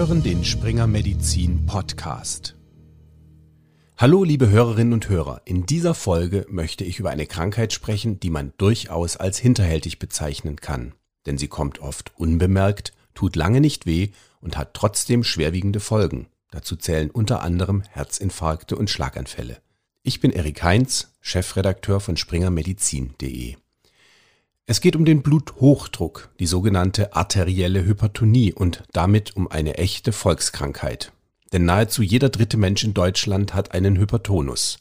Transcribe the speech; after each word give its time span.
hören 0.00 0.22
den 0.22 0.46
Springer 0.46 0.86
Medizin 0.86 1.66
Podcast. 1.66 2.56
Hallo 3.98 4.24
liebe 4.24 4.48
Hörerinnen 4.48 4.94
und 4.94 5.10
Hörer, 5.10 5.42
in 5.44 5.66
dieser 5.66 5.92
Folge 5.92 6.46
möchte 6.48 6.84
ich 6.84 6.98
über 6.98 7.10
eine 7.10 7.26
Krankheit 7.26 7.74
sprechen, 7.74 8.18
die 8.18 8.30
man 8.30 8.54
durchaus 8.56 9.18
als 9.18 9.36
hinterhältig 9.38 9.98
bezeichnen 9.98 10.56
kann, 10.56 10.94
denn 11.26 11.36
sie 11.36 11.48
kommt 11.48 11.80
oft 11.80 12.12
unbemerkt, 12.16 12.94
tut 13.12 13.36
lange 13.36 13.60
nicht 13.60 13.84
weh 13.84 14.08
und 14.40 14.56
hat 14.56 14.72
trotzdem 14.72 15.22
schwerwiegende 15.22 15.80
Folgen. 15.80 16.28
Dazu 16.50 16.76
zählen 16.76 17.10
unter 17.10 17.42
anderem 17.42 17.82
Herzinfarkte 17.90 18.76
und 18.76 18.88
Schlaganfälle. 18.88 19.58
Ich 20.02 20.20
bin 20.20 20.30
Erik 20.30 20.62
Heinz, 20.62 21.12
Chefredakteur 21.20 22.00
von 22.00 22.16
springermedizin.de. 22.16 23.56
Es 24.70 24.80
geht 24.80 24.94
um 24.94 25.04
den 25.04 25.22
Bluthochdruck, 25.22 26.30
die 26.38 26.46
sogenannte 26.46 27.16
arterielle 27.16 27.84
Hypertonie 27.84 28.52
und 28.52 28.84
damit 28.92 29.34
um 29.34 29.50
eine 29.50 29.78
echte 29.78 30.12
Volkskrankheit. 30.12 31.10
Denn 31.52 31.64
nahezu 31.64 32.04
jeder 32.04 32.28
dritte 32.28 32.56
Mensch 32.56 32.84
in 32.84 32.94
Deutschland 32.94 33.52
hat 33.52 33.72
einen 33.72 33.98
Hypertonus. 33.98 34.78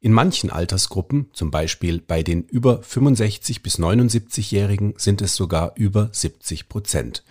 In 0.00 0.12
manchen 0.12 0.50
Altersgruppen, 0.50 1.30
zum 1.32 1.50
Beispiel 1.50 2.00
bei 2.00 2.22
den 2.22 2.44
über 2.44 2.80
65 2.84 3.64
bis 3.64 3.80
79-Jährigen, 3.80 4.94
sind 4.98 5.20
es 5.20 5.34
sogar 5.34 5.72
über 5.74 6.10
70 6.12 6.68
Prozent. 6.68 7.24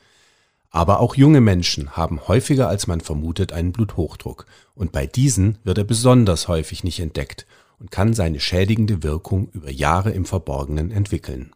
Aber 0.71 0.99
auch 0.99 1.15
junge 1.15 1.40
Menschen 1.40 1.91
haben 1.91 2.27
häufiger 2.27 2.67
als 2.67 2.85
man 2.85 2.99
vermutet 2.99 3.54
einen 3.54 3.71
Bluthochdruck 3.71 4.45
und 4.76 4.91
bei 4.91 5.07
diesen 5.07 5.57
wird 5.63 5.77
er 5.77 5.85
besonders 5.85 6.49
häufig 6.49 6.84
nicht 6.84 6.99
entdeckt 6.99 7.45
und 7.79 7.91
kann 7.91 8.13
seine 8.13 8.41
schädigende 8.41 9.04
Wirkung 9.04 9.48
über 9.54 9.71
Jahre 9.71 10.12
im 10.12 10.26
Verborgenen 10.26 10.91
entwickeln. 10.91 11.54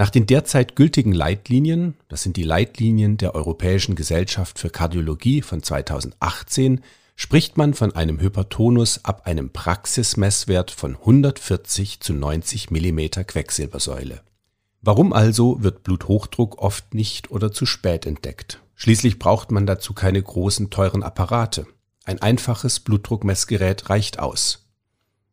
Nach 0.00 0.08
den 0.08 0.24
derzeit 0.24 0.76
gültigen 0.76 1.12
Leitlinien, 1.12 1.94
das 2.08 2.22
sind 2.22 2.38
die 2.38 2.42
Leitlinien 2.42 3.18
der 3.18 3.34
Europäischen 3.34 3.96
Gesellschaft 3.96 4.58
für 4.58 4.70
Kardiologie 4.70 5.42
von 5.42 5.62
2018, 5.62 6.80
spricht 7.16 7.58
man 7.58 7.74
von 7.74 7.94
einem 7.94 8.18
Hypertonus 8.18 9.04
ab 9.04 9.26
einem 9.26 9.50
Praxismesswert 9.50 10.70
von 10.70 10.96
140 10.96 12.00
zu 12.00 12.14
90 12.14 12.70
Millimeter 12.70 13.24
Quecksilbersäule. 13.24 14.22
Warum 14.80 15.12
also 15.12 15.62
wird 15.62 15.82
Bluthochdruck 15.82 16.56
oft 16.62 16.94
nicht 16.94 17.30
oder 17.30 17.52
zu 17.52 17.66
spät 17.66 18.06
entdeckt? 18.06 18.62
Schließlich 18.76 19.18
braucht 19.18 19.50
man 19.50 19.66
dazu 19.66 19.92
keine 19.92 20.22
großen 20.22 20.70
teuren 20.70 21.02
Apparate. 21.02 21.66
Ein 22.06 22.22
einfaches 22.22 22.80
Blutdruckmessgerät 22.80 23.90
reicht 23.90 24.18
aus. 24.18 24.69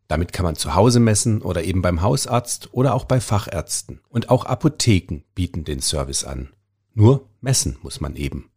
Damit 0.07 0.31
kann 0.31 0.45
man 0.45 0.55
zu 0.55 0.75
Hause 0.75 0.99
messen 0.99 1.41
oder 1.41 1.63
eben 1.63 1.81
beim 1.81 2.01
Hausarzt 2.01 2.73
oder 2.73 2.93
auch 2.93 3.05
bei 3.05 3.19
Fachärzten. 3.19 3.99
Und 4.09 4.29
auch 4.29 4.45
Apotheken 4.45 5.23
bieten 5.35 5.63
den 5.63 5.81
Service 5.81 6.23
an. 6.23 6.49
Nur 6.93 7.27
messen 7.41 7.77
muss 7.81 7.99
man 7.99 8.15
eben. 8.15 8.49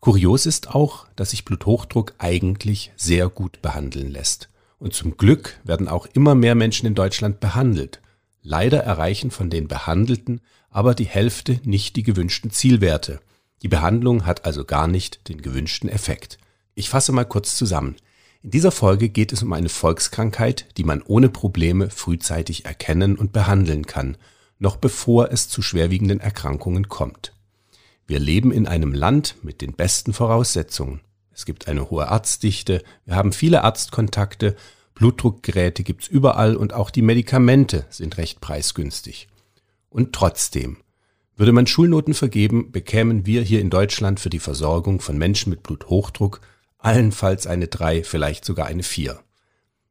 Kurios 0.00 0.46
ist 0.46 0.74
auch, 0.74 1.06
dass 1.16 1.30
sich 1.30 1.44
Bluthochdruck 1.44 2.14
eigentlich 2.18 2.92
sehr 2.96 3.28
gut 3.28 3.60
behandeln 3.62 4.10
lässt. 4.10 4.48
Und 4.78 4.94
zum 4.94 5.16
Glück 5.16 5.58
werden 5.64 5.88
auch 5.88 6.06
immer 6.06 6.34
mehr 6.34 6.54
Menschen 6.54 6.86
in 6.86 6.94
Deutschland 6.94 7.40
behandelt. 7.40 8.00
Leider 8.42 8.78
erreichen 8.78 9.30
von 9.30 9.50
den 9.50 9.68
Behandelten 9.68 10.40
aber 10.76 10.94
die 10.94 11.06
Hälfte 11.06 11.58
nicht 11.64 11.96
die 11.96 12.02
gewünschten 12.02 12.50
Zielwerte. 12.50 13.20
Die 13.62 13.68
Behandlung 13.68 14.26
hat 14.26 14.44
also 14.44 14.66
gar 14.66 14.86
nicht 14.86 15.26
den 15.30 15.40
gewünschten 15.40 15.88
Effekt. 15.88 16.36
Ich 16.74 16.90
fasse 16.90 17.12
mal 17.12 17.24
kurz 17.24 17.56
zusammen. 17.56 17.96
In 18.46 18.52
dieser 18.52 18.70
Folge 18.70 19.08
geht 19.08 19.32
es 19.32 19.42
um 19.42 19.52
eine 19.52 19.68
Volkskrankheit, 19.68 20.66
die 20.76 20.84
man 20.84 21.02
ohne 21.02 21.28
Probleme 21.28 21.90
frühzeitig 21.90 22.64
erkennen 22.64 23.16
und 23.16 23.32
behandeln 23.32 23.86
kann, 23.86 24.16
noch 24.60 24.76
bevor 24.76 25.32
es 25.32 25.48
zu 25.48 25.62
schwerwiegenden 25.62 26.20
Erkrankungen 26.20 26.88
kommt. 26.88 27.32
Wir 28.06 28.20
leben 28.20 28.52
in 28.52 28.68
einem 28.68 28.92
Land 28.92 29.34
mit 29.42 29.62
den 29.62 29.72
besten 29.72 30.12
Voraussetzungen. 30.12 31.00
Es 31.32 31.44
gibt 31.44 31.66
eine 31.66 31.90
hohe 31.90 32.06
Arztdichte, 32.06 32.84
wir 33.04 33.16
haben 33.16 33.32
viele 33.32 33.64
Arztkontakte, 33.64 34.54
Blutdruckgeräte 34.94 35.82
gibt's 35.82 36.06
überall 36.06 36.54
und 36.54 36.72
auch 36.72 36.90
die 36.90 37.02
Medikamente 37.02 37.84
sind 37.90 38.16
recht 38.16 38.40
preisgünstig. 38.40 39.26
Und 39.90 40.12
trotzdem, 40.12 40.76
würde 41.34 41.50
man 41.50 41.66
Schulnoten 41.66 42.14
vergeben, 42.14 42.70
bekämen 42.70 43.26
wir 43.26 43.42
hier 43.42 43.60
in 43.60 43.70
Deutschland 43.70 44.20
für 44.20 44.30
die 44.30 44.38
Versorgung 44.38 45.00
von 45.00 45.18
Menschen 45.18 45.50
mit 45.50 45.64
Bluthochdruck 45.64 46.40
allenfalls 46.78 47.46
eine 47.46 47.68
3, 47.68 48.04
vielleicht 48.04 48.44
sogar 48.44 48.66
eine 48.66 48.82
4. 48.82 49.18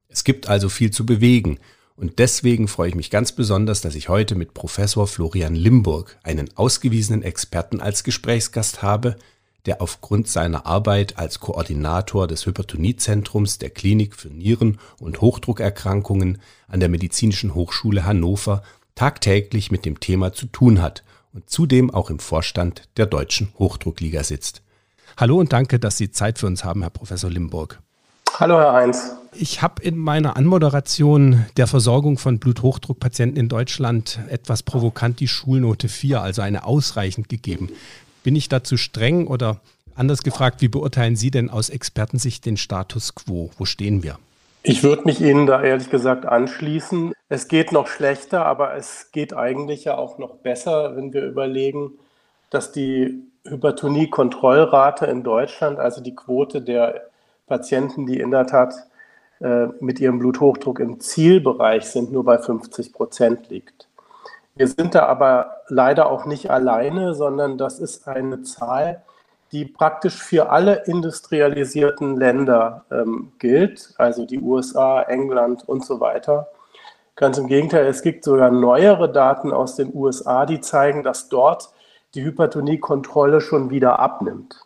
Es 0.07 0.23
gibt 0.23 0.47
also 0.47 0.69
viel 0.69 0.91
zu 0.91 1.05
bewegen 1.05 1.59
und 1.95 2.19
deswegen 2.19 2.67
freue 2.67 2.89
ich 2.89 2.95
mich 2.95 3.09
ganz 3.09 3.31
besonders, 3.31 3.81
dass 3.81 3.95
ich 3.95 4.09
heute 4.09 4.35
mit 4.35 4.53
Professor 4.53 5.07
Florian 5.07 5.55
Limburg 5.55 6.17
einen 6.23 6.49
ausgewiesenen 6.57 7.23
Experten 7.23 7.81
als 7.81 8.03
Gesprächsgast 8.03 8.81
habe, 8.81 9.15
der 9.65 9.81
aufgrund 9.81 10.27
seiner 10.27 10.65
Arbeit 10.65 11.17
als 11.17 11.39
Koordinator 11.39 12.27
des 12.27 12.45
Hypertoniezentrums 12.45 13.57
der 13.57 13.69
Klinik 13.69 14.15
für 14.15 14.29
Nieren- 14.29 14.79
und 14.99 15.21
Hochdruckerkrankungen 15.21 16.39
an 16.67 16.79
der 16.79 16.89
Medizinischen 16.89 17.55
Hochschule 17.55 18.05
Hannover 18.05 18.61
tagtäglich 18.93 19.71
mit 19.71 19.85
dem 19.85 19.99
Thema 19.99 20.33
zu 20.33 20.45
tun 20.47 20.81
hat 20.81 21.03
und 21.33 21.49
zudem 21.49 21.91
auch 21.91 22.09
im 22.09 22.19
Vorstand 22.19 22.87
der 22.97 23.05
Deutschen 23.05 23.49
Hochdruckliga 23.57 24.23
sitzt. 24.23 24.61
Hallo 25.17 25.39
und 25.39 25.53
danke, 25.53 25.79
dass 25.79 25.95
Sie 25.95 26.11
Zeit 26.11 26.39
für 26.39 26.45
uns 26.45 26.65
haben, 26.65 26.81
Herr 26.81 26.89
Professor 26.89 27.29
Limburg. 27.29 27.79
Hallo, 28.37 28.59
Herr 28.59 28.73
Heinz. 28.73 29.15
Ich 29.31 29.61
habe 29.61 29.81
in 29.81 29.97
meiner 29.97 30.35
Anmoderation 30.35 31.45
der 31.55 31.67
Versorgung 31.67 32.17
von 32.17 32.37
Bluthochdruckpatienten 32.37 33.39
in 33.39 33.47
Deutschland 33.47 34.19
etwas 34.29 34.61
provokant 34.61 35.21
die 35.21 35.29
Schulnote 35.29 35.87
4, 35.87 36.21
also 36.21 36.41
eine 36.41 36.65
ausreichend 36.65 37.29
gegeben. 37.29 37.69
Bin 38.23 38.35
ich 38.35 38.49
dazu 38.49 38.75
streng 38.75 39.27
oder 39.27 39.61
anders 39.95 40.21
gefragt, 40.21 40.61
wie 40.61 40.67
beurteilen 40.67 41.15
Sie 41.15 41.31
denn 41.31 41.49
aus 41.49 41.69
Expertensicht 41.69 42.45
den 42.45 42.57
Status 42.57 43.15
quo? 43.15 43.51
Wo 43.57 43.63
stehen 43.63 44.03
wir? 44.03 44.19
Ich 44.63 44.83
würde 44.83 45.03
mich 45.05 45.21
Ihnen 45.21 45.47
da 45.47 45.63
ehrlich 45.63 45.89
gesagt 45.89 46.25
anschließen. 46.25 47.13
Es 47.29 47.47
geht 47.47 47.71
noch 47.71 47.87
schlechter, 47.87 48.45
aber 48.45 48.75
es 48.75 49.11
geht 49.13 49.33
eigentlich 49.33 49.85
ja 49.85 49.97
auch 49.97 50.17
noch 50.17 50.35
besser, 50.35 50.97
wenn 50.97 51.13
wir 51.13 51.23
überlegen, 51.23 51.91
dass 52.49 52.73
die 52.73 53.21
Hypertonie-Kontrollrate 53.45 55.05
in 55.05 55.23
Deutschland, 55.23 55.79
also 55.79 56.01
die 56.01 56.15
Quote 56.15 56.61
der 56.61 57.09
Patienten, 57.47 58.05
die 58.05 58.19
in 58.19 58.31
der 58.31 58.47
Tat 58.47 58.73
äh, 59.39 59.67
mit 59.79 59.99
ihrem 59.99 60.19
Bluthochdruck 60.19 60.79
im 60.79 60.99
Zielbereich 60.99 61.85
sind, 61.85 62.11
nur 62.11 62.23
bei 62.23 62.37
50 62.37 62.93
Prozent 62.93 63.49
liegt. 63.49 63.87
Wir 64.55 64.67
sind 64.67 64.95
da 64.95 65.05
aber 65.05 65.57
leider 65.67 66.09
auch 66.09 66.25
nicht 66.25 66.49
alleine, 66.49 67.13
sondern 67.13 67.57
das 67.57 67.79
ist 67.79 68.07
eine 68.07 68.43
Zahl, 68.43 69.03
die 69.51 69.65
praktisch 69.65 70.21
für 70.21 70.49
alle 70.49 70.83
industrialisierten 70.85 72.15
Länder 72.15 72.85
ähm, 72.89 73.33
gilt, 73.37 73.93
also 73.97 74.25
die 74.25 74.39
USA, 74.39 75.01
England 75.01 75.67
und 75.67 75.85
so 75.85 75.99
weiter. 75.99 76.47
Ganz 77.15 77.37
im 77.37 77.47
Gegenteil, 77.47 77.85
es 77.85 78.01
gibt 78.01 78.23
sogar 78.23 78.49
neuere 78.49 79.11
Daten 79.11 79.53
aus 79.53 79.75
den 79.75 79.93
USA, 79.93 80.45
die 80.45 80.61
zeigen, 80.61 81.03
dass 81.03 81.29
dort 81.29 81.69
die 82.15 82.23
Hypertoniekontrolle 82.23 83.41
schon 83.41 83.69
wieder 83.69 83.99
abnimmt. 83.99 84.65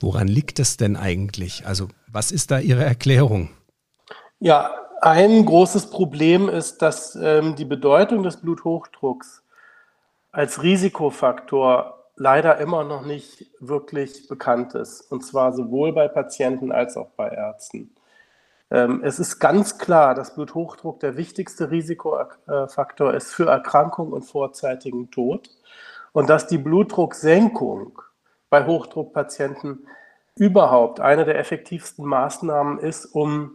Woran 0.00 0.26
liegt 0.26 0.58
es 0.58 0.76
denn 0.76 0.96
eigentlich? 0.96 1.66
Also 1.66 1.88
was 2.10 2.32
ist 2.32 2.50
da 2.50 2.58
Ihre 2.58 2.84
Erklärung? 2.84 3.50
Ja, 4.40 4.70
ein 5.00 5.44
großes 5.44 5.90
Problem 5.90 6.48
ist, 6.48 6.82
dass 6.82 7.14
ähm, 7.16 7.54
die 7.56 7.64
Bedeutung 7.64 8.22
des 8.22 8.38
Bluthochdrucks 8.38 9.42
als 10.32 10.62
Risikofaktor 10.62 11.98
leider 12.16 12.58
immer 12.58 12.84
noch 12.84 13.04
nicht 13.04 13.46
wirklich 13.60 14.28
bekannt 14.28 14.74
ist. 14.74 15.00
Und 15.10 15.24
zwar 15.24 15.52
sowohl 15.52 15.92
bei 15.92 16.08
Patienten 16.08 16.72
als 16.72 16.96
auch 16.96 17.10
bei 17.16 17.28
Ärzten. 17.28 17.94
Ähm, 18.70 19.02
es 19.04 19.18
ist 19.18 19.38
ganz 19.38 19.78
klar, 19.78 20.14
dass 20.14 20.34
Bluthochdruck 20.34 21.00
der 21.00 21.16
wichtigste 21.16 21.70
Risikofaktor 21.70 23.14
ist 23.14 23.32
für 23.32 23.46
Erkrankung 23.46 24.12
und 24.12 24.22
vorzeitigen 24.22 25.10
Tod 25.10 25.50
und 26.12 26.28
dass 26.30 26.46
die 26.46 26.58
Blutdrucksenkung 26.58 28.00
bei 28.50 28.66
Hochdruckpatienten 28.66 29.86
überhaupt 30.36 31.00
eine 31.00 31.24
der 31.24 31.38
effektivsten 31.38 32.06
Maßnahmen 32.06 32.78
ist, 32.78 33.06
um 33.06 33.52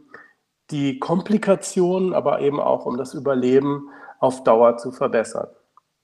die 0.69 0.99
Komplikationen, 0.99 2.13
aber 2.13 2.41
eben 2.41 2.59
auch 2.59 2.85
um 2.85 2.97
das 2.97 3.13
Überleben 3.13 3.89
auf 4.19 4.43
Dauer 4.43 4.77
zu 4.77 4.91
verbessern. 4.91 5.47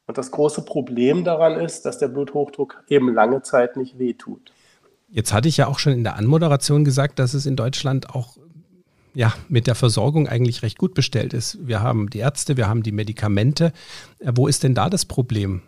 Und 0.06 0.18
das 0.18 0.32
große 0.32 0.64
Problem 0.64 1.24
daran 1.24 1.60
ist, 1.60 1.86
dass 1.86 1.98
der 1.98 2.08
Bluthochdruck 2.08 2.84
eben 2.88 3.14
lange 3.14 3.42
Zeit 3.42 3.78
nicht 3.78 4.00
wehtut. 4.00 4.52
Jetzt 5.10 5.32
hatte 5.32 5.48
ich 5.48 5.58
ja 5.58 5.68
auch 5.68 5.80
schon 5.80 5.94
in 5.94 6.04
der 6.04 6.16
Anmoderation 6.16 6.84
gesagt, 6.86 7.20
dass 7.20 7.34
es 7.34 7.46
in 7.46 7.56
Deutschland 7.56 8.10
auch 8.10 8.38
ja, 9.14 9.34
mit 9.48 9.68
der 9.68 9.76
Versorgung 9.76 10.28
eigentlich 10.28 10.64
recht 10.64 10.78
gut 10.78 10.94
bestellt 10.94 11.34
ist. 11.34 11.68
Wir 11.68 11.82
haben 11.82 12.10
die 12.10 12.20
Ärzte, 12.20 12.58
wir 12.58 12.68
haben 12.68 12.84
die 12.84 12.92
Medikamente. 12.92 13.72
Wo 14.20 14.48
ist 14.48 14.64
denn 14.64 14.74
da 14.74 14.90
das 14.90 15.06
Problem? 15.06 15.62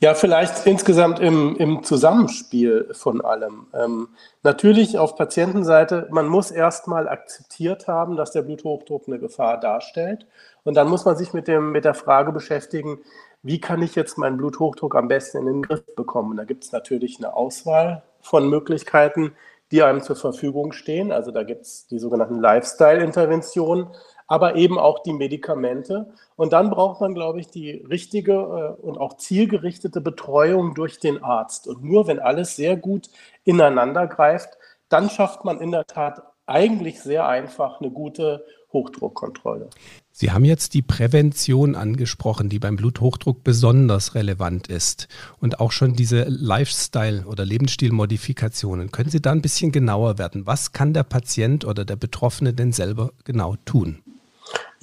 Ja, 0.00 0.14
vielleicht 0.14 0.66
insgesamt 0.66 1.20
im, 1.20 1.56
im 1.56 1.82
Zusammenspiel 1.82 2.90
von 2.92 3.24
allem. 3.24 3.66
Ähm, 3.72 4.08
natürlich 4.42 4.98
auf 4.98 5.16
Patientenseite, 5.16 6.08
man 6.10 6.26
muss 6.26 6.50
erstmal 6.50 7.08
akzeptiert 7.08 7.88
haben, 7.88 8.16
dass 8.16 8.32
der 8.32 8.42
Bluthochdruck 8.42 9.04
eine 9.06 9.18
Gefahr 9.18 9.58
darstellt. 9.58 10.26
Und 10.64 10.74
dann 10.74 10.88
muss 10.88 11.04
man 11.04 11.16
sich 11.16 11.32
mit, 11.32 11.48
dem, 11.48 11.72
mit 11.72 11.84
der 11.84 11.94
Frage 11.94 12.32
beschäftigen, 12.32 12.98
wie 13.42 13.60
kann 13.60 13.82
ich 13.82 13.94
jetzt 13.94 14.18
meinen 14.18 14.36
Bluthochdruck 14.36 14.94
am 14.94 15.08
besten 15.08 15.38
in 15.38 15.46
den 15.46 15.62
Griff 15.62 15.82
bekommen? 15.96 16.36
Da 16.36 16.44
gibt 16.44 16.64
es 16.64 16.72
natürlich 16.72 17.18
eine 17.18 17.34
Auswahl 17.34 18.02
von 18.20 18.48
Möglichkeiten, 18.48 19.32
die 19.70 19.82
einem 19.82 20.02
zur 20.02 20.16
Verfügung 20.16 20.72
stehen. 20.72 21.12
Also 21.12 21.30
da 21.30 21.42
gibt 21.42 21.62
es 21.62 21.86
die 21.86 21.98
sogenannten 21.98 22.40
Lifestyle-Interventionen, 22.40 23.88
aber 24.26 24.56
eben 24.56 24.78
auch 24.78 25.02
die 25.02 25.12
Medikamente. 25.12 26.12
Und 26.36 26.52
dann 26.52 26.70
braucht 26.70 27.00
man, 27.00 27.14
glaube 27.14 27.40
ich, 27.40 27.48
die 27.48 27.84
richtige 27.88 28.32
äh, 28.32 28.82
und 28.82 28.98
auch 28.98 29.16
zielgerichtete 29.16 30.00
Betreuung 30.00 30.74
durch 30.74 30.98
den 30.98 31.22
Arzt. 31.22 31.68
Und 31.68 31.84
nur 31.84 32.06
wenn 32.06 32.20
alles 32.20 32.56
sehr 32.56 32.76
gut 32.76 33.08
ineinander 33.44 34.06
greift, 34.06 34.58
dann 34.88 35.10
schafft 35.10 35.44
man 35.44 35.60
in 35.60 35.70
der 35.70 35.86
Tat 35.86 36.22
eigentlich 36.46 37.00
sehr 37.00 37.26
einfach 37.26 37.80
eine 37.80 37.90
gute 37.90 38.44
Hochdruckkontrolle. 38.74 39.70
Sie 40.10 40.30
haben 40.30 40.44
jetzt 40.44 40.74
die 40.74 40.82
Prävention 40.82 41.74
angesprochen, 41.74 42.48
die 42.48 42.58
beim 42.58 42.76
Bluthochdruck 42.76 43.42
besonders 43.42 44.14
relevant 44.14 44.68
ist 44.68 45.08
und 45.40 45.60
auch 45.60 45.72
schon 45.72 45.94
diese 45.94 46.24
Lifestyle- 46.24 47.24
oder 47.26 47.44
Lebensstilmodifikationen. 47.44 48.92
Können 48.92 49.10
Sie 49.10 49.22
da 49.22 49.32
ein 49.32 49.42
bisschen 49.42 49.72
genauer 49.72 50.18
werden? 50.18 50.46
Was 50.46 50.72
kann 50.72 50.92
der 50.92 51.04
Patient 51.04 51.64
oder 51.64 51.84
der 51.84 51.96
Betroffene 51.96 52.52
denn 52.52 52.72
selber 52.72 53.12
genau 53.24 53.56
tun? 53.64 54.03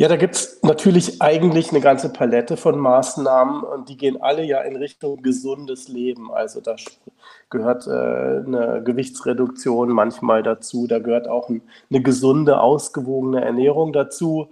Ja, 0.01 0.07
da 0.07 0.15
gibt 0.15 0.35
es 0.35 0.63
natürlich 0.63 1.21
eigentlich 1.21 1.69
eine 1.69 1.79
ganze 1.79 2.11
Palette 2.11 2.57
von 2.57 2.79
Maßnahmen 2.79 3.61
und 3.61 3.87
die 3.87 3.97
gehen 3.97 4.19
alle 4.19 4.43
ja 4.43 4.61
in 4.61 4.75
Richtung 4.75 5.21
gesundes 5.21 5.87
Leben. 5.89 6.33
Also 6.33 6.59
da 6.59 6.75
gehört 7.51 7.85
äh, 7.85 7.91
eine 7.91 8.81
Gewichtsreduktion 8.83 9.89
manchmal 9.89 10.41
dazu, 10.41 10.87
da 10.87 10.97
gehört 10.97 11.27
auch 11.27 11.49
ein, 11.49 11.61
eine 11.91 12.01
gesunde, 12.01 12.61
ausgewogene 12.61 13.45
Ernährung 13.45 13.93
dazu. 13.93 14.49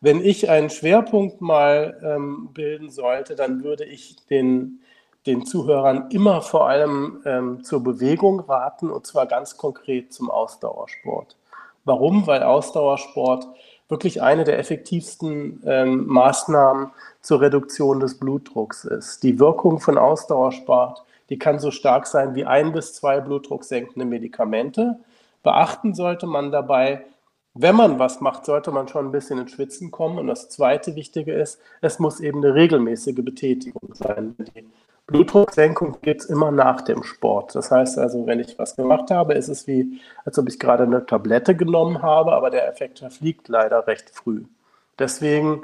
Wenn 0.00 0.24
ich 0.24 0.48
einen 0.48 0.70
Schwerpunkt 0.70 1.40
mal 1.40 1.98
ähm, 2.04 2.50
bilden 2.54 2.90
sollte, 2.90 3.34
dann 3.34 3.64
würde 3.64 3.84
ich 3.84 4.16
den, 4.26 4.82
den 5.26 5.44
Zuhörern 5.46 6.10
immer 6.10 6.42
vor 6.42 6.68
allem 6.68 7.22
ähm, 7.24 7.64
zur 7.64 7.82
Bewegung 7.82 8.38
raten 8.38 8.90
und 8.90 9.04
zwar 9.04 9.26
ganz 9.26 9.56
konkret 9.56 10.12
zum 10.12 10.30
Ausdauersport. 10.30 11.36
Warum? 11.84 12.26
Weil 12.28 12.44
Ausdauersport 12.44 13.48
wirklich 13.92 14.22
eine 14.22 14.44
der 14.44 14.58
effektivsten 14.58 15.62
ähm, 15.66 16.06
Maßnahmen 16.06 16.90
zur 17.20 17.42
Reduktion 17.42 18.00
des 18.00 18.18
Blutdrucks 18.18 18.84
ist. 18.84 19.22
Die 19.22 19.38
Wirkung 19.38 19.80
von 19.80 19.98
Ausdauersport, 19.98 21.04
die 21.28 21.38
kann 21.38 21.58
so 21.58 21.70
stark 21.70 22.06
sein 22.06 22.34
wie 22.34 22.46
ein 22.46 22.72
bis 22.72 22.94
zwei 22.94 23.20
blutdrucksenkende 23.20 24.06
Medikamente. 24.06 24.98
Beachten 25.42 25.94
sollte 25.94 26.26
man 26.26 26.50
dabei, 26.50 27.04
wenn 27.52 27.76
man 27.76 27.98
was 27.98 28.22
macht, 28.22 28.46
sollte 28.46 28.70
man 28.70 28.88
schon 28.88 29.06
ein 29.06 29.12
bisschen 29.12 29.38
ins 29.38 29.50
Schwitzen 29.50 29.90
kommen. 29.90 30.18
Und 30.18 30.26
das 30.26 30.48
zweite 30.48 30.96
Wichtige 30.96 31.34
ist, 31.34 31.60
es 31.82 31.98
muss 31.98 32.18
eben 32.20 32.42
eine 32.42 32.54
regelmäßige 32.54 33.22
Betätigung 33.22 33.94
sein. 33.94 34.34
Die 34.38 34.64
Blutdrucksenkung 35.12 35.98
gibt 36.02 36.22
es 36.22 36.26
immer 36.26 36.50
nach 36.50 36.80
dem 36.80 37.02
Sport. 37.02 37.54
Das 37.54 37.70
heißt 37.70 37.98
also, 37.98 38.26
wenn 38.26 38.40
ich 38.40 38.58
was 38.58 38.76
gemacht 38.76 39.10
habe, 39.10 39.34
ist 39.34 39.48
es 39.48 39.66
wie, 39.66 40.00
als 40.24 40.38
ob 40.38 40.48
ich 40.48 40.58
gerade 40.58 40.84
eine 40.84 41.06
Tablette 41.06 41.54
genommen 41.54 42.02
habe, 42.02 42.32
aber 42.32 42.50
der 42.50 42.68
Effekt 42.68 42.98
verfliegt 42.98 43.48
leider 43.48 43.86
recht 43.86 44.10
früh. 44.10 44.44
Deswegen 44.98 45.62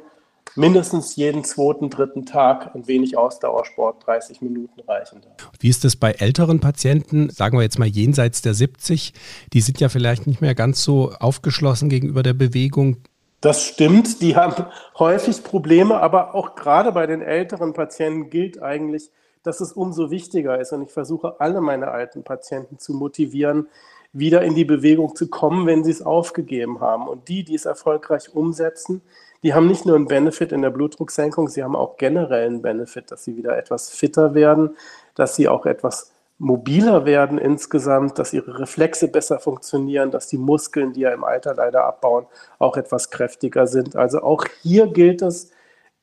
mindestens 0.56 1.16
jeden 1.16 1.44
zweiten, 1.44 1.90
dritten 1.90 2.26
Tag 2.26 2.74
ein 2.74 2.86
wenig 2.86 3.16
Ausdauersport, 3.16 4.06
30 4.06 4.40
Minuten 4.42 4.80
reichen. 4.86 5.20
Wie 5.60 5.68
ist 5.68 5.84
das 5.84 5.96
bei 5.96 6.12
älteren 6.12 6.60
Patienten, 6.60 7.30
sagen 7.30 7.58
wir 7.58 7.62
jetzt 7.62 7.78
mal 7.78 7.88
jenseits 7.88 8.42
der 8.42 8.54
70, 8.54 9.12
die 9.52 9.60
sind 9.60 9.80
ja 9.80 9.88
vielleicht 9.88 10.26
nicht 10.26 10.40
mehr 10.40 10.54
ganz 10.54 10.82
so 10.82 11.12
aufgeschlossen 11.18 11.88
gegenüber 11.88 12.22
der 12.22 12.34
Bewegung. 12.34 12.98
Das 13.40 13.62
stimmt, 13.64 14.20
die 14.20 14.34
haben 14.34 14.66
häufig 14.98 15.44
Probleme, 15.44 16.00
aber 16.00 16.34
auch 16.34 16.56
gerade 16.56 16.90
bei 16.90 17.06
den 17.06 17.22
älteren 17.22 17.72
Patienten 17.72 18.30
gilt 18.30 18.60
eigentlich, 18.60 19.10
dass 19.42 19.60
es 19.60 19.72
umso 19.72 20.10
wichtiger 20.10 20.60
ist. 20.60 20.72
Und 20.72 20.82
ich 20.82 20.90
versuche 20.90 21.40
alle 21.40 21.60
meine 21.60 21.88
alten 21.90 22.24
Patienten 22.24 22.78
zu 22.78 22.94
motivieren, 22.94 23.68
wieder 24.12 24.42
in 24.42 24.54
die 24.54 24.64
Bewegung 24.64 25.14
zu 25.14 25.28
kommen, 25.28 25.66
wenn 25.66 25.84
sie 25.84 25.90
es 25.90 26.02
aufgegeben 26.02 26.80
haben. 26.80 27.08
Und 27.08 27.28
die, 27.28 27.44
die 27.44 27.54
es 27.54 27.66
erfolgreich 27.66 28.34
umsetzen, 28.34 29.02
die 29.42 29.54
haben 29.54 29.68
nicht 29.68 29.86
nur 29.86 29.96
einen 29.96 30.08
Benefit 30.08 30.52
in 30.52 30.62
der 30.62 30.70
Blutdrucksenkung, 30.70 31.48
sie 31.48 31.62
haben 31.62 31.76
auch 31.76 31.96
generell 31.96 32.46
einen 32.46 32.62
Benefit, 32.62 33.10
dass 33.10 33.24
sie 33.24 33.36
wieder 33.36 33.56
etwas 33.56 33.90
fitter 33.90 34.34
werden, 34.34 34.76
dass 35.14 35.36
sie 35.36 35.48
auch 35.48 35.66
etwas 35.66 36.12
mobiler 36.38 37.04
werden 37.04 37.38
insgesamt, 37.38 38.18
dass 38.18 38.32
ihre 38.32 38.60
Reflexe 38.60 39.08
besser 39.08 39.40
funktionieren, 39.40 40.10
dass 40.10 40.28
die 40.28 40.38
Muskeln, 40.38 40.92
die 40.92 41.00
ja 41.00 41.10
im 41.10 41.24
Alter 41.24 41.54
leider 41.54 41.84
abbauen, 41.84 42.26
auch 42.58 42.76
etwas 42.76 43.10
kräftiger 43.10 43.66
sind. 43.66 43.96
Also 43.96 44.22
auch 44.22 44.44
hier 44.62 44.86
gilt 44.86 45.22
es, 45.22 45.50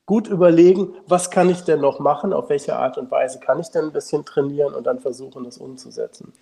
gut 0.06 0.28
überlegen, 0.28 0.90
was 1.08 1.32
kann 1.32 1.50
ich 1.50 1.62
denn 1.62 1.82
noch 1.82 2.00
machen, 2.00 2.34
auf 2.34 2.50
welche 2.50 2.76
Art 2.76 2.98
und 2.98 3.10
Weise 3.12 3.40
kann 3.40 3.60
ich 3.60 3.70
denn 3.70 3.86
ein 3.86 3.92
bisschen 3.92 4.26
trainieren 4.26 4.74
und 4.74 4.86
dann 4.86 5.00
versuchen, 5.00 5.44
das 5.44 5.58
umzusetzen. 5.58 6.34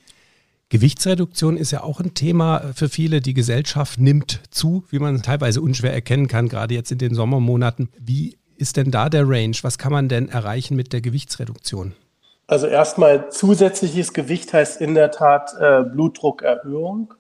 Gewichtsreduktion 0.69 1.55
ist 1.55 1.71
ja 1.71 1.83
auch 1.83 1.99
ein 1.99 2.13
Thema 2.15 2.71
für 2.73 2.89
viele. 2.89 3.21
Die 3.21 3.35
Gesellschaft 3.35 3.99
nimmt 3.99 4.41
zu, 4.49 4.83
wie 4.89 4.99
man 4.99 5.21
teilweise 5.21 5.61
unschwer 5.61 5.93
erkennen 5.93 6.27
kann, 6.27 6.49
gerade 6.49 6.73
jetzt 6.73 6.91
in 6.91 6.97
den 6.97 7.13
Sommermonaten. 7.13 7.89
Wie 7.99 8.37
ist 8.57 8.77
denn 8.77 8.89
da 8.89 9.09
der 9.09 9.27
Range? 9.27 9.55
Was 9.61 9.77
kann 9.77 9.91
man 9.91 10.09
denn 10.09 10.29
erreichen 10.29 10.75
mit 10.75 10.91
der 10.91 11.01
Gewichtsreduktion? 11.01 11.93
Also 12.47 12.67
erstmal 12.67 13.29
zusätzliches 13.29 14.13
Gewicht 14.13 14.51
heißt 14.51 14.81
in 14.81 14.95
der 14.95 15.11
Tat 15.11 15.53
äh, 15.59 15.83
Blutdruckerhöhung. 15.83 17.13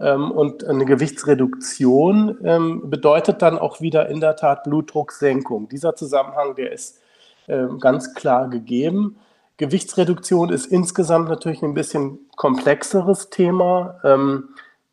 Ähm, 0.00 0.30
und 0.30 0.64
eine 0.64 0.84
Gewichtsreduktion 0.84 2.38
ähm, 2.44 2.90
bedeutet 2.90 3.42
dann 3.42 3.58
auch 3.58 3.80
wieder 3.80 4.08
in 4.08 4.20
der 4.20 4.36
Tat 4.36 4.64
Blutdrucksenkung. 4.64 5.68
Dieser 5.68 5.94
Zusammenhang, 5.96 6.54
der 6.54 6.72
ist 6.72 7.00
ähm, 7.48 7.78
ganz 7.80 8.14
klar 8.14 8.48
gegeben. 8.48 9.18
Gewichtsreduktion 9.56 10.50
ist 10.50 10.66
insgesamt 10.66 11.28
natürlich 11.28 11.62
ein 11.62 11.74
bisschen 11.74 12.20
komplexeres 12.36 13.28
Thema. 13.28 13.98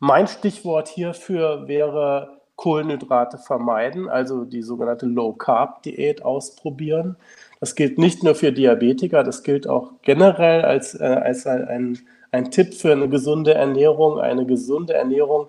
Mein 0.00 0.26
Stichwort 0.26 0.88
hierfür 0.88 1.68
wäre 1.68 2.40
Kohlenhydrate 2.56 3.38
vermeiden, 3.38 4.08
also 4.08 4.44
die 4.44 4.62
sogenannte 4.62 5.06
Low-Carb-Diät 5.06 6.24
ausprobieren. 6.24 7.16
Das 7.60 7.74
gilt 7.74 7.98
nicht 7.98 8.22
nur 8.22 8.34
für 8.34 8.52
Diabetiker, 8.52 9.22
das 9.22 9.42
gilt 9.42 9.68
auch 9.68 9.92
generell 10.02 10.64
als, 10.64 10.94
äh, 10.94 11.04
als 11.04 11.46
ein, 11.46 11.68
ein 11.68 11.98
Tipp 12.44 12.74
für 12.74 12.92
eine 12.92 13.08
gesunde 13.08 13.54
Ernährung. 13.54 14.18
Eine 14.18 14.46
gesunde 14.46 14.94
Ernährung 14.94 15.48